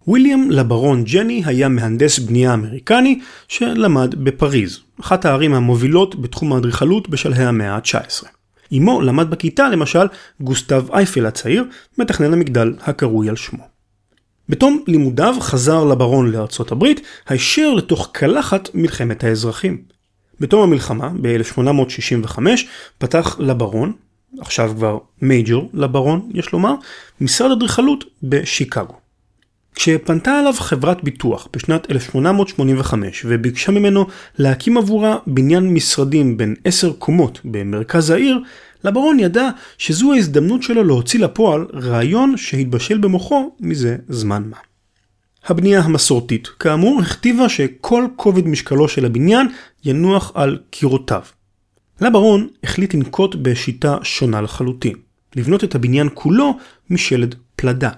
[0.07, 7.45] ויליאם לברון ג'ני היה מהנדס בנייה אמריקני שלמד בפריז, אחת הערים המובילות בתחום האדריכלות בשלהי
[7.45, 8.27] המאה ה-19.
[8.71, 10.07] עמו למד בכיתה למשל
[10.41, 11.63] גוסטב אייפל הצעיר,
[11.97, 13.63] מתכנן המגדל הקרוי על שמו.
[14.49, 19.81] בתום לימודיו חזר לברון לארצות הברית, הישר לתוך קלחת מלחמת האזרחים.
[20.39, 22.39] בתום המלחמה, ב-1865,
[22.97, 23.93] פתח לברון,
[24.39, 26.73] עכשיו כבר מייג'ור לברון, יש לומר,
[27.21, 29.04] משרד אדריכלות בשיקגו.
[29.75, 34.07] כשפנתה אליו חברת ביטוח בשנת 1885 וביקשה ממנו
[34.37, 38.39] להקים עבורה בניין משרדים בין עשר קומות במרכז העיר,
[38.83, 44.57] לברון ידע שזו ההזדמנות שלו להוציא לפועל רעיון שהתבשל במוחו מזה זמן מה.
[45.45, 49.47] הבנייה המסורתית, כאמור, הכתיבה שכל כובד משקלו של הבניין
[49.85, 51.21] ינוח על קירותיו.
[52.01, 54.95] לברון החליט לנקוט בשיטה שונה לחלוטין,
[55.35, 56.57] לבנות את הבניין כולו
[56.89, 57.89] משלד פלדה.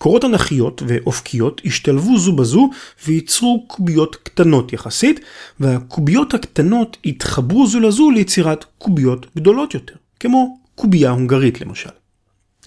[0.00, 2.70] קורות אנכיות ואופקיות השתלבו זו בזו
[3.06, 5.20] וייצרו קוביות קטנות יחסית,
[5.60, 11.90] והקוביות הקטנות התחברו זו לזו ליצירת קוביות גדולות יותר, כמו קובייה הונגרית למשל.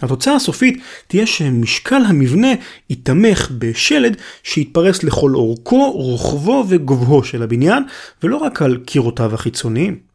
[0.01, 2.51] התוצאה הסופית תהיה שמשקל המבנה
[2.89, 7.83] ייתמך בשלד שיתפרס לכל אורכו, רוחבו וגובהו של הבניין,
[8.23, 10.12] ולא רק על קירותיו החיצוניים.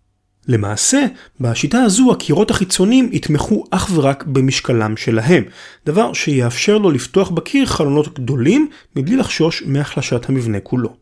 [0.49, 1.07] למעשה,
[1.41, 5.45] בשיטה הזו הקירות החיצוניים יתמכו אך ורק במשקלם שלהם,
[5.87, 10.97] דבר שיאפשר לו לפתוח בקיר חלונות גדולים מבלי לחשוש מהחלשת המבנה כולו.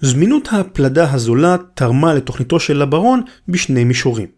[0.00, 4.28] זמינות הפלדה הזולה תרמה לתוכניתו של לברון בשני מישורים.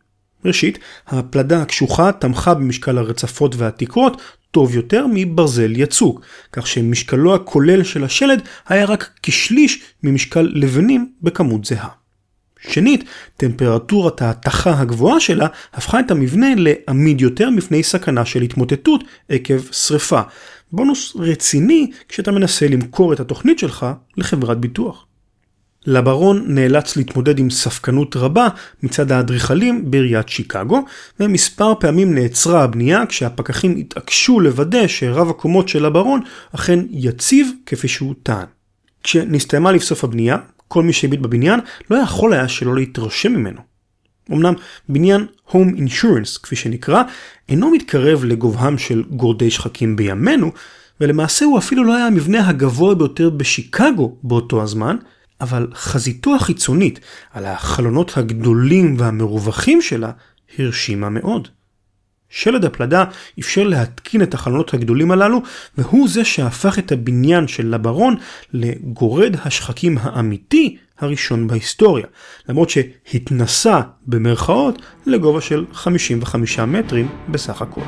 [0.44, 6.20] ראשית, הפלדה הקשוחה תמכה במשקל הרצפות והתקרות טוב יותר מברזל יצוק,
[6.52, 12.03] כך שמשקלו הכולל של השלד היה רק כשליש ממשקל לבנים בכמות זהה.
[12.68, 13.04] שנית,
[13.36, 20.20] טמפרטורת ההתכה הגבוהה שלה הפכה את המבנה לעמיד יותר מפני סכנה של התמוטטות עקב שרפה.
[20.72, 25.06] בונוס רציני כשאתה מנסה למכור את התוכנית שלך לחברת ביטוח.
[25.86, 28.48] לברון נאלץ להתמודד עם ספקנות רבה
[28.82, 30.84] מצד האדריכלים בעיריית שיקגו,
[31.20, 36.20] ומספר פעמים נעצרה הבנייה כשהפקחים התעקשו לוודא שרב הקומות של לברון
[36.54, 38.46] אכן יציב כפי שהוא טען.
[39.02, 40.36] כשנסתיימה לבסוף הבנייה,
[40.68, 43.60] כל מי שהביט בבניין לא יכול היה שלא להתרשם ממנו.
[44.32, 44.54] אמנם
[44.88, 47.02] בניין Home Insurance כפי שנקרא
[47.48, 50.52] אינו מתקרב לגובהם של גורדי שחקים בימינו
[51.00, 54.96] ולמעשה הוא אפילו לא היה המבנה הגבוה ביותר בשיקגו באותו הזמן
[55.40, 57.00] אבל חזיתו החיצונית
[57.32, 60.10] על החלונות הגדולים והמרווחים שלה
[60.58, 61.48] הרשימה מאוד.
[62.34, 63.04] שלד הפלדה
[63.40, 65.42] אפשר להתקין את החלונות הגדולים הללו,
[65.78, 68.16] והוא זה שהפך את הבניין של לברון
[68.52, 72.06] לגורד השחקים האמיתי הראשון בהיסטוריה,
[72.48, 77.80] למרות שהתנסה במרכאות לגובה של 55 מטרים בסך הכל.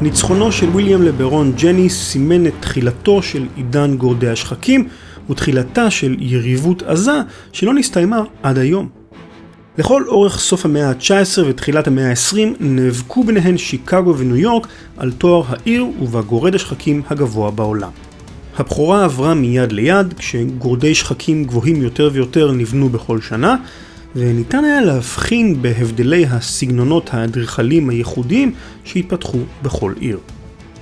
[0.00, 4.88] ניצחונו של ויליאם לברון ג'ני סימן את תחילתו של עידן גורדי השחקים
[5.30, 7.20] ותחילתה של יריבות עזה
[7.52, 8.95] שלא נסתיימה עד היום.
[9.78, 15.42] לכל אורך סוף המאה ה-19 ותחילת המאה ה-20 נאבקו ביניהן שיקגו וניו יורק על תואר
[15.48, 17.90] העיר ובגורד השחקים הגבוה בעולם.
[18.58, 23.56] הבכורה עברה מיד ליד כשגורדי שחקים גבוהים יותר ויותר נבנו בכל שנה
[24.16, 28.52] וניתן היה להבחין בהבדלי הסגנונות האדריכליים הייחודיים
[28.84, 30.18] שהתפתחו בכל עיר.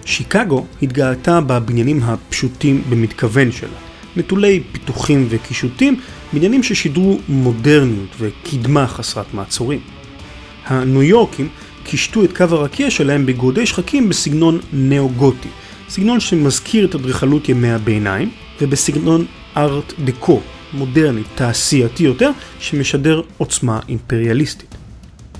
[0.05, 3.79] שיקגו התגאתה בבניינים הפשוטים במתכוון שלה,
[4.17, 6.01] נטולי פיתוחים וקישוטים
[6.35, 9.81] בניינים ששידרו מודרניות וקדמה חסרת מעצורים.
[10.67, 11.49] הניו יורקים
[11.85, 15.49] קישטו את קו הרקיע שלהם בגורדי שחקים בסגנון נאו-גותי,
[15.89, 19.25] סגנון שמזכיר את אדריכלות ימי הביניים, ובסגנון
[19.57, 20.41] ארט דקו,
[20.73, 24.75] מודרני, תעשייתי יותר, שמשדר עוצמה אימפריאליסטית.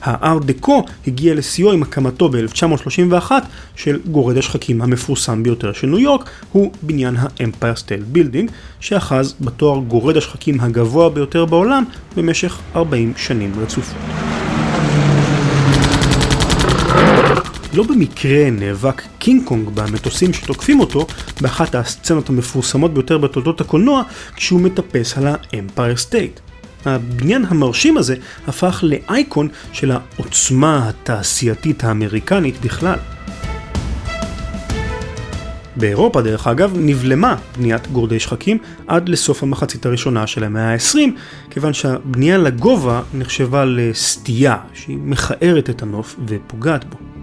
[0.05, 3.33] הארט דקו הגיע לשיאו עם הקמתו ב-1931
[3.77, 9.79] של גורד השחקים המפורסם ביותר של ניו יורק, הוא בניין האמפייר סטייט בילדינג, שאחז בתואר
[9.79, 11.85] גורד השחקים הגבוה ביותר בעולם
[12.17, 13.97] במשך 40 שנים רצופות.
[17.75, 21.07] לא במקרה נאבק קינג קונג במטוסים שתוקפים אותו
[21.41, 24.03] באחת הסצנות המפורסמות ביותר בתולדות הקולנוע
[24.37, 26.41] כשהוא מטפס על האמפייר סטייט.
[26.87, 28.17] הבניין המרשים הזה
[28.47, 32.99] הפך לאייקון של העוצמה התעשייתית האמריקנית בכלל.
[35.77, 40.99] באירופה דרך אגב נבלמה בניית גורדי שחקים עד לסוף המחצית הראשונה של המאה ה-20
[41.51, 47.14] כיוון שהבנייה לגובה נחשבה לסטייה שהיא מכערת את הנוף ופוגעת בו.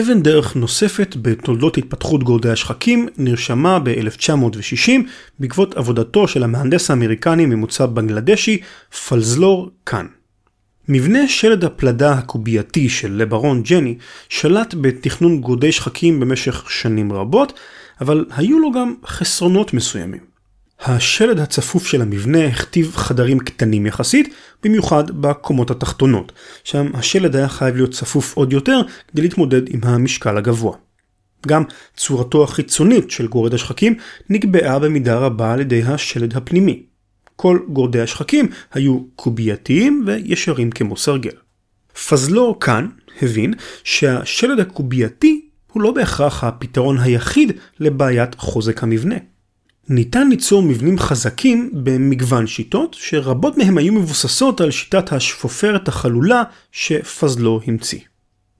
[0.00, 4.90] אבן דרך נוספת בתולדות התפתחות גורדי השחקים נרשמה ב-1960
[5.38, 8.60] בעקבות עבודתו של המהנדס האמריקני ממוצא בנגלדשי
[9.08, 10.06] פלזלור קאן.
[10.88, 13.94] מבנה שלד הפלדה הקובייתי של לברון ג'ני
[14.28, 17.52] שלט בתכנון גורדי שחקים במשך שנים רבות,
[18.00, 20.33] אבל היו לו גם חסרונות מסוימים.
[20.80, 26.32] השלד הצפוף של המבנה הכתיב חדרים קטנים יחסית, במיוחד בקומות התחתונות,
[26.64, 30.76] שם השלד היה חייב להיות צפוף עוד יותר כדי להתמודד עם המשקל הגבוה.
[31.46, 31.62] גם
[31.96, 33.94] צורתו החיצונית של גורד השחקים
[34.30, 36.82] נקבעה במידה רבה על ידי השלד הפנימי.
[37.36, 41.30] כל גורדי השחקים היו קובייתיים וישרים כמו סרגל.
[42.08, 42.88] פזלור כאן
[43.22, 49.16] הבין שהשלד הקובייתי הוא לא בהכרח הפתרון היחיד לבעיית חוזק המבנה.
[49.88, 56.42] ניתן ליצור מבנים חזקים במגוון שיטות, שרבות מהם היו מבוססות על שיטת השפופרת החלולה
[56.72, 57.98] שפזלו המציא.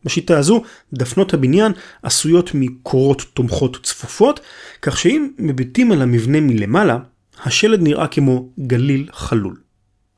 [0.05, 4.41] בשיטה הזו, דפנות הבניין עשויות מקורות תומכות צפופות,
[4.83, 6.99] כך שאם מביטים על המבנה מלמעלה,
[7.45, 9.64] השלד נראה כמו גליל חלול.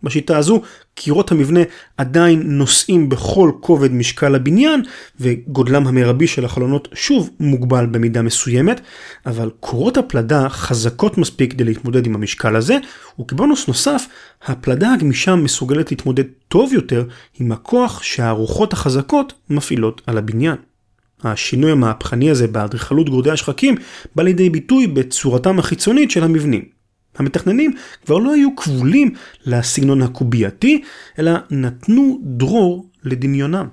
[0.02, 0.62] בשיטה הזו,
[0.94, 1.60] קירות המבנה
[1.96, 4.82] עדיין נושאים בכל כובד משקל הבניין,
[5.20, 8.80] וגודלם המרבי של החלונות שוב מוגבל במידה מסוימת,
[9.26, 12.78] אבל קורות הפלדה חזקות מספיק כדי להתמודד עם המשקל הזה,
[13.20, 14.06] וכבונוס נוסף,
[14.46, 17.04] הפלדה הגמישה מסוגלת להתמודד טוב יותר
[17.40, 20.56] עם הכוח שהרוחות החזקות מפעילות על הבניין.
[21.24, 23.74] השינוי המהפכני הזה באדריכלות גורדי השחקים
[24.14, 26.75] בא לידי ביטוי בצורתם החיצונית של המבנים.
[27.18, 27.72] המתכננים
[28.04, 29.10] כבר לא היו כבולים
[29.46, 30.82] לסגנון הקובייתי,
[31.18, 33.66] אלא נתנו דרור לדמיונם.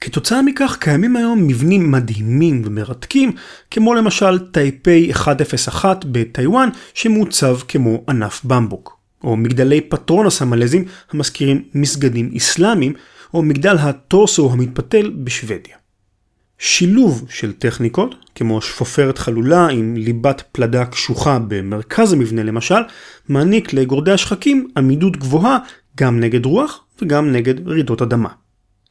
[0.00, 3.32] כתוצאה מכך קיימים היום מבנים מדהימים ומרתקים,
[3.70, 12.30] כמו למשל טייפי 101 בטיוואן שמעוצב כמו ענף במבוק, או מגדלי פטרונס המלזים המזכירים מסגדים
[12.36, 12.92] אסלאמיים,
[13.34, 15.77] או מגדל הטורסו המתפתל בשוודיה.
[16.58, 22.80] שילוב של טכניקות, כמו שפופרת חלולה עם ליבת פלדה קשוחה במרכז המבנה למשל,
[23.28, 25.58] מעניק לגורדי השחקים עמידות גבוהה
[25.96, 28.28] גם נגד רוח וגם נגד רעידות אדמה.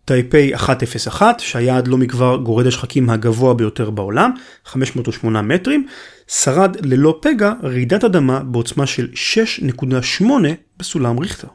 [0.05, 4.31] טייפי 101, שהיה עד לא מכבר גורד השחקים הגבוה ביותר בעולם,
[4.65, 5.87] 508 מטרים,
[6.27, 9.07] שרד ללא פגע רעידת אדמה בעוצמה של
[10.21, 10.23] 6.8
[10.77, 11.47] בסולם ריכטר.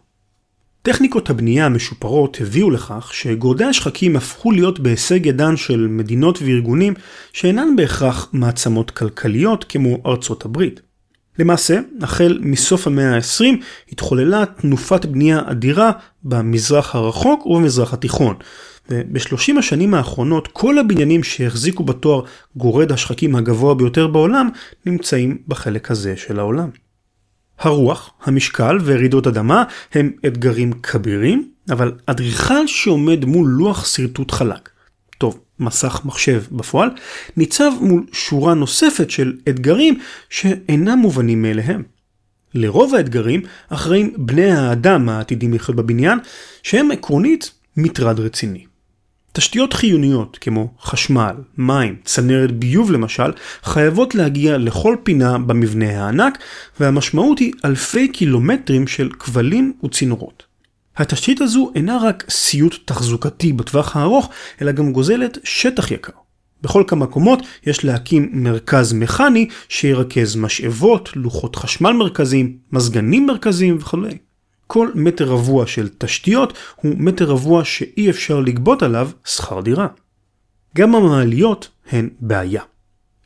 [0.85, 6.95] טכניקות הבנייה המשופרות הביאו לכך שגורדי השחקים הפכו להיות בהישג ידן של מדינות וארגונים
[7.33, 10.81] שאינן בהכרח מעצמות כלכליות כמו ארצות הברית.
[11.39, 13.45] למעשה, החל מסוף המאה ה-20
[13.93, 15.91] התחוללה תנופת בנייה אדירה
[16.25, 18.37] במזרח הרחוק ובמזרח התיכון,
[18.91, 22.25] וב-30 השנים האחרונות כל הבניינים שהחזיקו בתואר
[22.57, 24.49] גורד השחקים הגבוה ביותר בעולם
[24.87, 26.82] נמצאים בחלק הזה של העולם.
[27.63, 34.69] הרוח, המשקל ורעידות אדמה הם אתגרים כבירים, אבל אדריכל שעומד מול לוח שרטוט חלק,
[35.19, 36.91] טוב, מסך מחשב בפועל,
[37.37, 39.99] ניצב מול שורה נוספת של אתגרים
[40.31, 41.83] שאינם מובנים מאליהם.
[42.55, 46.19] לרוב האתגרים אחראים בני האדם העתידים לחיות בבניין,
[46.63, 48.72] שהם עקרונית מטרד רציני.
[49.33, 56.39] תשתיות חיוניות כמו חשמל, מים, צנרת ביוב למשל, חייבות להגיע לכל פינה במבנה הענק,
[56.81, 60.43] והמשמעות היא אלפי קילומטרים של כבלים וצינורות.
[60.97, 64.31] התשתית הזו אינה רק סיוט תחזוקתי בטווח הארוך,
[64.63, 66.13] אלא גם גוזלת שטח יקר.
[66.63, 74.32] בכל כמה קומות יש להקים מרכז מכני שירכז משאבות, לוחות חשמל מרכזיים, מזגנים מרכזיים וכו'.
[74.73, 79.87] כל מטר רבוע של תשתיות הוא מטר רבוע שאי אפשר לגבות עליו שכר דירה.
[80.77, 82.63] גם המעליות הן בעיה.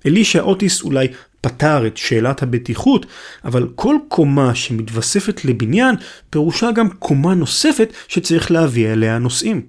[0.06, 1.08] אלישע אוטיס אולי
[1.40, 3.06] פתר את שאלת הבטיחות,
[3.44, 5.94] אבל כל קומה שמתווספת לבניין
[6.30, 9.66] פירושה גם קומה נוספת שצריך להביא אליה נוסעים.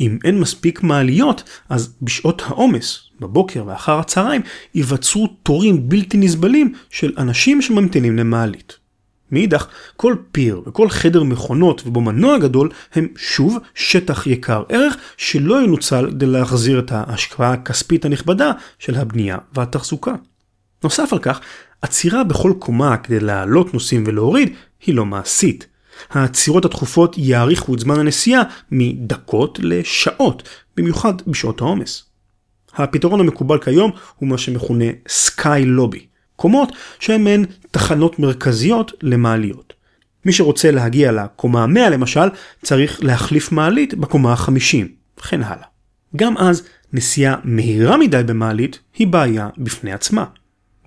[0.00, 4.42] אם אין מספיק מעליות, אז בשעות העומס, בבוקר ואחר הצהריים,
[4.74, 8.85] ייווצרו תורים בלתי נסבלים של אנשים שממתינים למעלית.
[9.30, 15.62] מאידך, כל פיר וכל חדר מכונות ובו מנוע גדול הם שוב שטח יקר ערך שלא
[15.62, 20.14] ינוצל כדי להחזיר את ההשקעה הכספית הנכבדה של הבנייה והתחזוקה.
[20.84, 21.40] נוסף על כך,
[21.82, 24.54] עצירה בכל קומה כדי להעלות נוסעים ולהוריד
[24.86, 25.66] היא לא מעשית.
[26.10, 32.04] העצירות התכופות יאריכו את זמן הנסיעה מדקות לשעות, במיוחד בשעות העומס.
[32.74, 36.06] הפתרון המקובל כיום הוא מה שמכונה סקאי לובי.
[36.36, 39.72] קומות שהן מעין תחנות מרכזיות למעליות.
[40.24, 42.28] מי שרוצה להגיע לקומה ה-100 למשל,
[42.62, 44.86] צריך להחליף מעלית בקומה ה-50,
[45.18, 45.66] וכן הלאה.
[46.16, 46.62] גם אז,
[46.92, 50.24] נסיעה מהירה מדי במעלית היא בעיה בפני עצמה.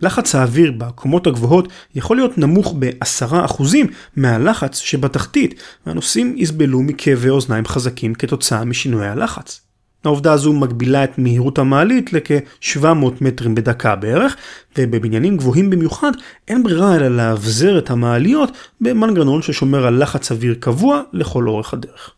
[0.01, 3.63] לחץ האוויר בקומות הגבוהות יכול להיות נמוך ב-10%
[4.15, 9.61] מהלחץ שבתחתית, והנוסעים יסבלו מכאבי אוזניים חזקים כתוצאה משינוי הלחץ.
[10.05, 12.85] העובדה הזו מגבילה את מהירות המעלית לכ-700
[13.21, 14.35] מטרים בדקה בערך,
[14.77, 16.11] ובבניינים גבוהים במיוחד
[16.47, 22.11] אין ברירה אלא לאבזר את המעליות במנגנון ששומר על לחץ אוויר קבוע לכל אורך הדרך.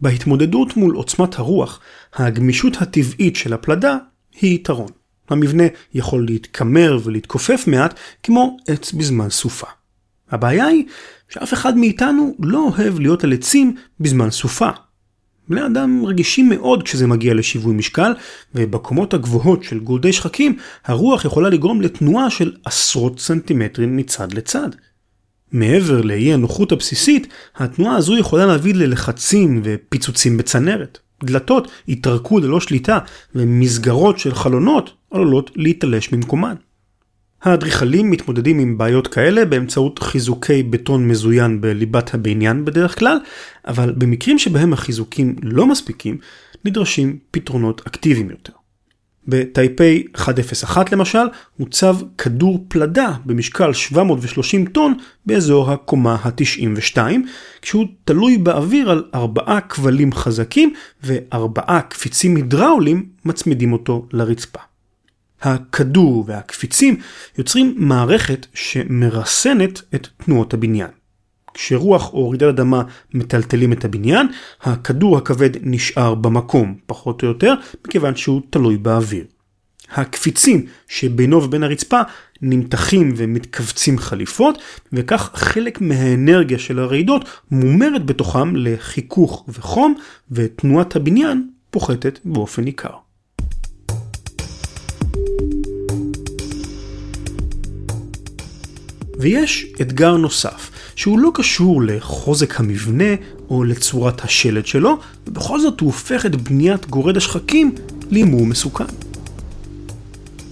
[0.00, 1.80] בהתמודדות מול עוצמת הרוח,
[2.14, 3.96] הגמישות הטבעית של הפלדה
[4.40, 4.88] היא יתרון.
[5.30, 9.66] המבנה יכול להתקמר ולהתכופף מעט כמו עץ בזמן סופה.
[10.30, 10.84] הבעיה היא
[11.28, 14.68] שאף אחד מאיתנו לא אוהב להיות על עצים בזמן סופה.
[15.50, 18.12] בני אדם רגישים מאוד כשזה מגיע לשיווי משקל,
[18.54, 24.68] ובקומות הגבוהות של גורדי שחקים, הרוח יכולה לגרום לתנועה של עשרות סנטימטרים מצד לצד.
[25.52, 27.26] מעבר לאי הנוחות הבסיסית,
[27.56, 30.98] התנועה הזו יכולה להביא ללחצים ופיצוצים בצנרת.
[31.24, 32.98] דלתות יתרקו ללא שליטה,
[33.34, 36.54] ומסגרות של חלונות עלולות להיתלש ממקומן.
[37.42, 43.18] האדריכלים מתמודדים עם בעיות כאלה באמצעות חיזוקי בטון מזוין בליבת הבניין בדרך כלל,
[43.66, 46.18] אבל במקרים שבהם החיזוקים לא מספיקים,
[46.64, 48.52] נדרשים פתרונות אקטיביים יותר.
[49.28, 51.26] בטייפי 101 למשל,
[51.56, 54.94] הוצב כדור פלדה במשקל 730 טון
[55.26, 56.98] באזור הקומה ה-92,
[57.62, 64.69] כשהוא תלוי באוויר על ארבעה כבלים חזקים וארבעה קפיצים הידראולים מצמידים אותו לרצפה.
[65.42, 66.96] הכדור והקפיצים
[67.38, 70.90] יוצרים מערכת שמרסנת את תנועות הבניין.
[71.54, 72.82] כשרוח או רעידת אדמה
[73.14, 74.26] מטלטלים את הבניין,
[74.62, 77.54] הכדור הכבד נשאר במקום, פחות או יותר,
[77.86, 79.24] מכיוון שהוא תלוי באוויר.
[79.90, 82.00] הקפיצים שבינו ובין הרצפה
[82.42, 84.58] נמתחים ומתכווצים חליפות,
[84.92, 89.94] וכך חלק מהאנרגיה של הרעידות מומרת בתוכם לחיכוך וחום,
[90.30, 93.09] ותנועת הבניין פוחתת באופן ניכר.
[99.20, 103.14] ויש אתגר נוסף, שהוא לא קשור לחוזק המבנה
[103.50, 107.74] או לצורת השלד שלו, ובכל זאת הוא הופך את בניית גורד השחקים
[108.10, 108.84] להימור מסוכן.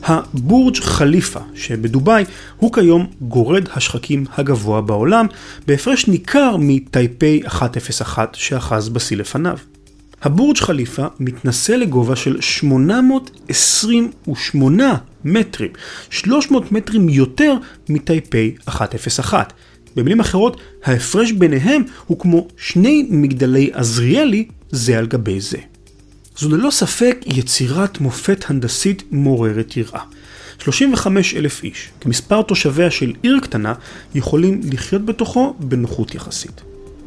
[0.03, 2.25] הבורג' חליפה שבדובאי
[2.57, 5.27] הוא כיום גורד השחקים הגבוה בעולם,
[5.67, 9.59] בהפרש ניכר מטייפי 101 שאחז בשיא לפניו.
[10.23, 14.95] הבורג' חליפה מתנשא לגובה של 828
[15.25, 15.71] מטרים,
[16.11, 17.55] 300 מטרים יותר
[17.89, 19.53] מטייפי 101.
[19.97, 25.59] במילים אחרות, ההפרש ביניהם הוא כמו שני מגדלי עזריאלי זה על גבי זה.
[26.37, 30.03] זו ללא ספק יצירת מופת הנדסית מעוררת יראה.
[30.59, 33.75] 35 אלף איש, כמספר תושביה של עיר קטנה,
[34.15, 36.61] יכולים לחיות בתוכו בנוחות יחסית.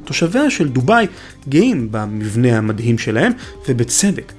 [0.03, 1.07] תושביה של דובאי
[1.49, 3.31] גאים במבנה המדהים שלהם,
[3.67, 4.33] ובצדק.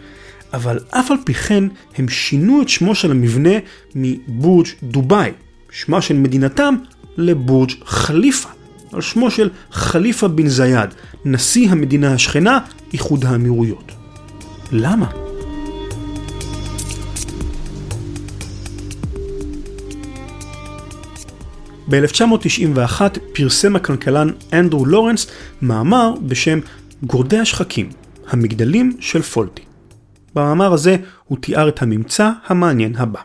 [0.53, 1.65] אבל אף על פי כן
[1.99, 3.51] הם שינו את שמו של המבנה
[3.95, 5.31] מבורג' דובאי,
[5.71, 6.75] שמה של מדינתם,
[7.17, 8.49] לבורג' חליפה,
[8.93, 10.91] על שמו של חליפה בן זייד,
[11.25, 12.59] נשיא המדינה השכנה,
[12.93, 13.93] איחוד האמירויות.
[14.73, 15.07] למה?
[21.89, 23.01] ב-1991
[23.33, 25.27] פרסם הכלכלן אנדרו לורנס
[25.63, 26.59] מאמר בשם
[27.03, 27.91] גורדי השחקים,
[28.29, 29.72] המגדלים של פולטי.
[30.35, 33.21] במאמר הזה הוא תיאר את הממצא המעניין הבא.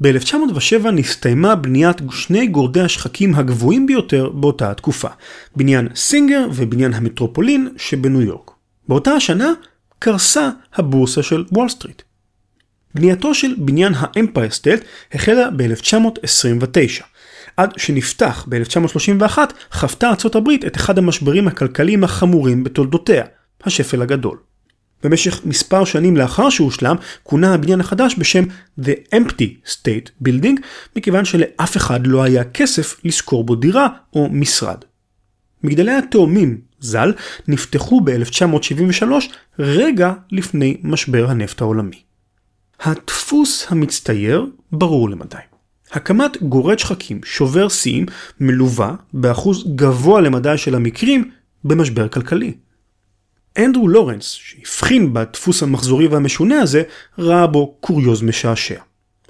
[0.00, 5.08] ב-1907 נסתיימה בניית שני גורדי השחקים הגבוהים ביותר באותה התקופה,
[5.56, 8.50] בניין סינגר ובניין המטרופולין שבניו יורק.
[8.88, 9.52] באותה השנה
[9.98, 12.02] קרסה הבורסה של וול סטריט.
[12.94, 17.04] בנייתו של בניין האמפייר סטייט החלה ב-1929.
[17.56, 19.38] עד שנפתח ב-1931
[19.72, 23.24] חוותה ארצות הברית את אחד המשברים הכלכליים החמורים בתולדותיה,
[23.64, 24.49] השפל הגדול.
[25.02, 28.44] במשך מספר שנים לאחר שהושלם, כונה הבניין החדש בשם
[28.80, 30.60] The Empty State Building,
[30.96, 34.84] מכיוון שלאף אחד לא היה כסף לשכור בו דירה או משרד.
[35.62, 37.12] מגדלי התאומים ז"ל
[37.48, 39.04] נפתחו ב-1973,
[39.58, 42.02] רגע לפני משבר הנפט העולמי.
[42.80, 45.36] הדפוס המצטייר ברור למדי.
[45.92, 48.06] הקמת גורד שחקים שובר שיאים
[48.40, 51.30] מלווה באחוז גבוה למדי של המקרים
[51.64, 52.54] במשבר כלכלי.
[53.58, 56.82] אנדרו לורנס, שהבחין בדפוס המחזורי והמשונה הזה,
[57.18, 58.80] ראה בו קוריוז משעשע.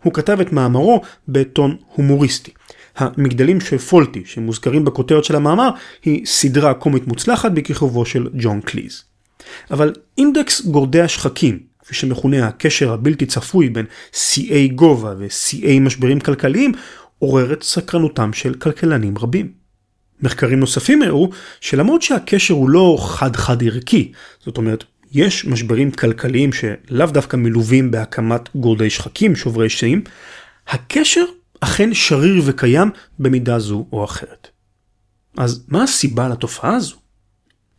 [0.02, 2.50] הוא כתב את מאמרו בטון הומוריסטי.
[2.96, 5.70] המגדלים של פולטי, שמוזכרים בכותרת של המאמר,
[6.04, 9.02] היא סדרה קומית מוצלחת בכיכובו של ג'ון קליז.
[9.70, 16.72] אבל אינדקס גורדי השחקים, כפי שמכונה הקשר הבלתי צפוי בין שיאי גובה ושיאי משברים כלכליים,
[17.18, 19.59] עורר את סקרנותם של כלכלנים רבים.
[20.22, 24.12] מחקרים נוספים הראו שלמרות שהקשר הוא לא חד-חד ערכי,
[24.44, 30.02] זאת אומרת, יש משברים כלכליים שלאו דווקא מלווים בהקמת גורדי שחקים, שוברי שיאים,
[30.68, 31.24] הקשר
[31.60, 34.48] אכן שריר וקיים במידה זו או אחרת.
[35.36, 36.96] אז מה הסיבה לתופעה הזו?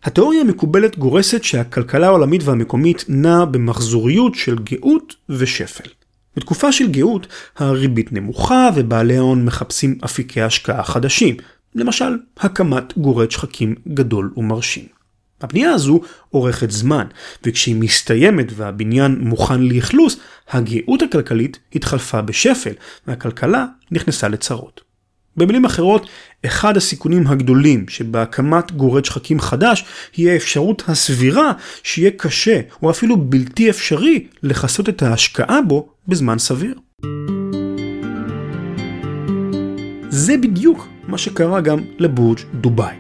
[0.03, 5.89] התיאוריה המקובלת גורסת שהכלכלה העולמית והמקומית נעה במחזוריות של גאות ושפל.
[6.35, 7.27] בתקופה של גאות
[7.57, 11.37] הריבית נמוכה ובעלי ההון מחפשים אפיקי השקעה חדשים,
[11.76, 14.86] למשל הקמת גורד שחקים גדול ומרשים.
[15.41, 16.01] הבנייה הזו
[16.34, 17.05] אורכת זמן,
[17.43, 20.17] וכשהיא מסתיימת והבניין מוכן לאכלוס,
[20.49, 22.74] הגאות הכלכלית התחלפה בשפל,
[23.07, 24.82] והכלכלה נכנסה לצרות.
[25.38, 26.09] במילים אחרות,
[26.45, 29.86] אחד הסיכונים הגדולים שבהקמת גורד שחקים חדש,
[30.17, 31.51] היא האפשרות הסבירה
[31.84, 36.76] שיהיה קשה, או אפילו בלתי אפשרי, לכסות את ההשקעה בו בזמן סביר.
[40.09, 42.95] זה בדיוק מה שקרה גם לבורג' דובאי.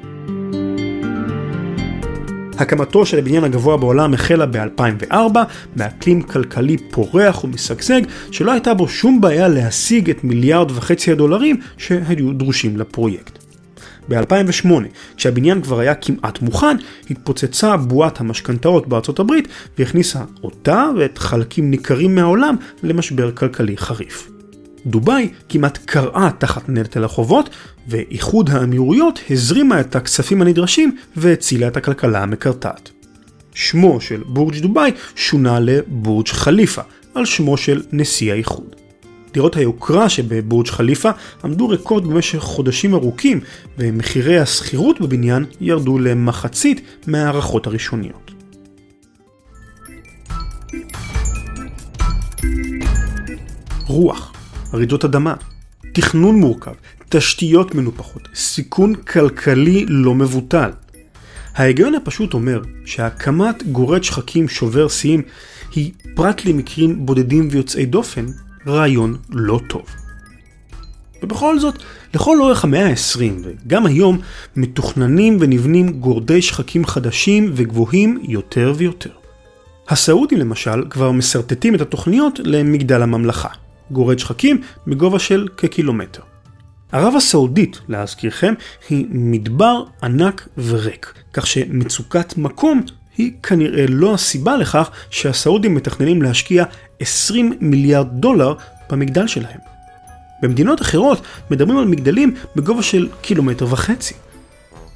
[2.57, 5.13] הקמתו של הבניין הגבוה בעולם החלה ב-2004,
[5.75, 8.01] באקלים כלכלי פורח ומשגשג,
[8.31, 13.37] שלא הייתה בו שום בעיה להשיג את מיליארד וחצי הדולרים שהיו דרושים לפרויקט.
[14.09, 14.67] ב-2008,
[15.17, 16.77] כשהבניין כבר היה כמעט מוכן,
[17.09, 19.47] התפוצצה בועת המשכנתאות בארצות הברית
[19.77, 24.40] והכניסה אותה ואת חלקים ניכרים מהעולם למשבר כלכלי חריף.
[24.85, 27.49] דובאי כמעט קרעה תחת נטל החובות,
[27.87, 32.89] ואיחוד האמירויות הזרימה את הכספים הנדרשים והצילה את הכלכלה המקרטעת.
[33.53, 36.81] שמו של בורג' דובאי שונה לבורג' חליפה,
[37.15, 38.75] על שמו של נשיא האיחוד.
[39.33, 41.09] דירות היוקרה שבבורג' חליפה
[41.43, 43.39] עמדו ריקות במשך חודשים ארוכים,
[43.77, 48.31] ומחירי השכירות בבניין ירדו למחצית מההערכות הראשוניות.
[53.87, 54.33] רוח
[54.73, 55.33] רעידות אדמה,
[55.93, 56.71] תכנון מורכב,
[57.09, 60.69] תשתיות מנופחות, סיכון כלכלי לא מבוטל.
[61.55, 65.21] ההיגיון הפשוט אומר שהקמת גורד שחקים שובר שיאים
[65.75, 68.25] היא פרט למקרים בודדים ויוצאי דופן,
[68.67, 69.85] רעיון לא טוב.
[71.23, 71.77] ובכל זאת,
[72.13, 74.19] לכל אורך המאה ה-20 וגם היום
[74.55, 79.09] מתוכננים ונבנים גורדי שחקים חדשים וגבוהים יותר ויותר.
[79.89, 83.49] הסעודים למשל כבר משרטטים את התוכניות למגדל הממלכה.
[83.91, 86.21] גורד שחקים בגובה של כקילומטר.
[86.91, 88.53] ערב הסעודית, להזכירכם,
[88.89, 92.81] היא מדבר ענק וריק, כך שמצוקת מקום
[93.17, 96.63] היא כנראה לא הסיבה לכך שהסעודים מתכננים להשקיע
[96.99, 98.53] 20 מיליארד דולר
[98.89, 99.59] במגדל שלהם.
[100.41, 101.21] במדינות אחרות
[101.51, 104.13] מדברים על מגדלים בגובה של קילומטר וחצי.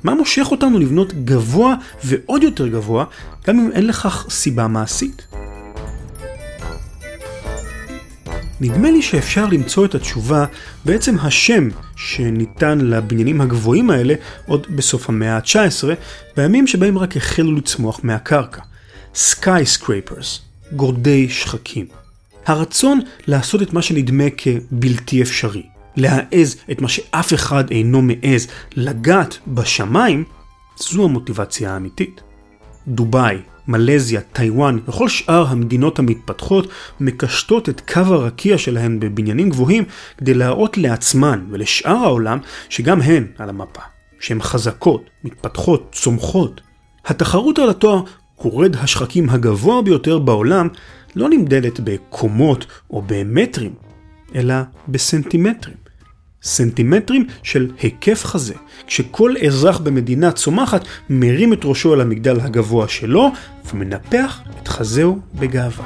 [0.04, 3.06] מה מושך אותנו לבנות גבוה ועוד יותר גבוה,
[3.48, 5.45] גם אם אין לכך סיבה מעשית?
[8.62, 10.46] נדמה לי שאפשר למצוא את התשובה
[10.86, 14.14] בעצם השם שניתן לבניינים הגבוהים האלה
[14.46, 15.88] עוד בסוף המאה ה-19,
[16.38, 18.62] בימים שבהם רק החלו לצמוח מהקרקע.
[19.16, 20.40] Skyscrapers,
[20.72, 21.86] גורדי שחקים.
[22.46, 25.64] הרצון לעשות את מה שנדמה כבלתי אפשרי,
[25.96, 30.24] להעז את מה שאף אחד אינו מעז, לגעת בשמיים,
[30.80, 32.22] זו המוטיבציה האמיתית.
[32.88, 33.38] דובאי,
[33.68, 36.68] מלזיה, טיוואן וכל שאר המדינות המתפתחות
[37.00, 39.84] מקשטות את קו הרקיע שלהן בבניינים גבוהים
[40.18, 42.40] כדי להראות לעצמן ולשאר העולם
[42.70, 43.82] שגם הן על המפה,
[44.20, 46.62] שהן חזקות, מתפתחות, צומחות.
[47.06, 48.02] התחרות על התואר
[48.36, 50.68] קורד השחקים הגבוה ביותר בעולם
[51.16, 53.74] לא נמדדת בקומות או במטרים,
[54.36, 54.56] אלא
[54.88, 55.85] בסנטימטרים.
[56.46, 58.54] סנטימטרים של היקף חזה,
[58.88, 63.32] כשכל אזרח במדינה צומחת מרים את ראשו אל המגדל הגבוה שלו
[63.74, 65.86] ומנפח את חזהו בגאווה.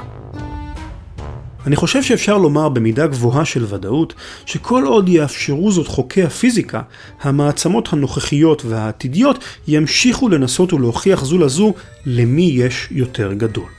[1.67, 4.13] אני חושב שאפשר לומר במידה גבוהה של ודאות
[4.45, 6.81] שכל עוד יאפשרו זאת חוקי הפיזיקה,
[7.21, 11.73] המעצמות הנוכחיות והעתידיות ימשיכו לנסות ולהוכיח זו לזו
[12.05, 13.69] למי יש יותר גדול.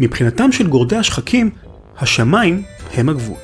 [0.00, 1.50] מבחינתם של גורדי השחקים,
[1.98, 2.62] השמיים
[2.94, 3.36] הם הגבול.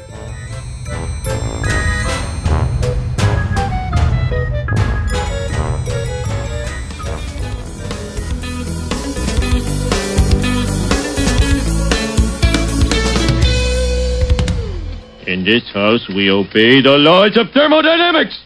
[15.32, 18.38] In this house, we obey the laws of thermodynamics.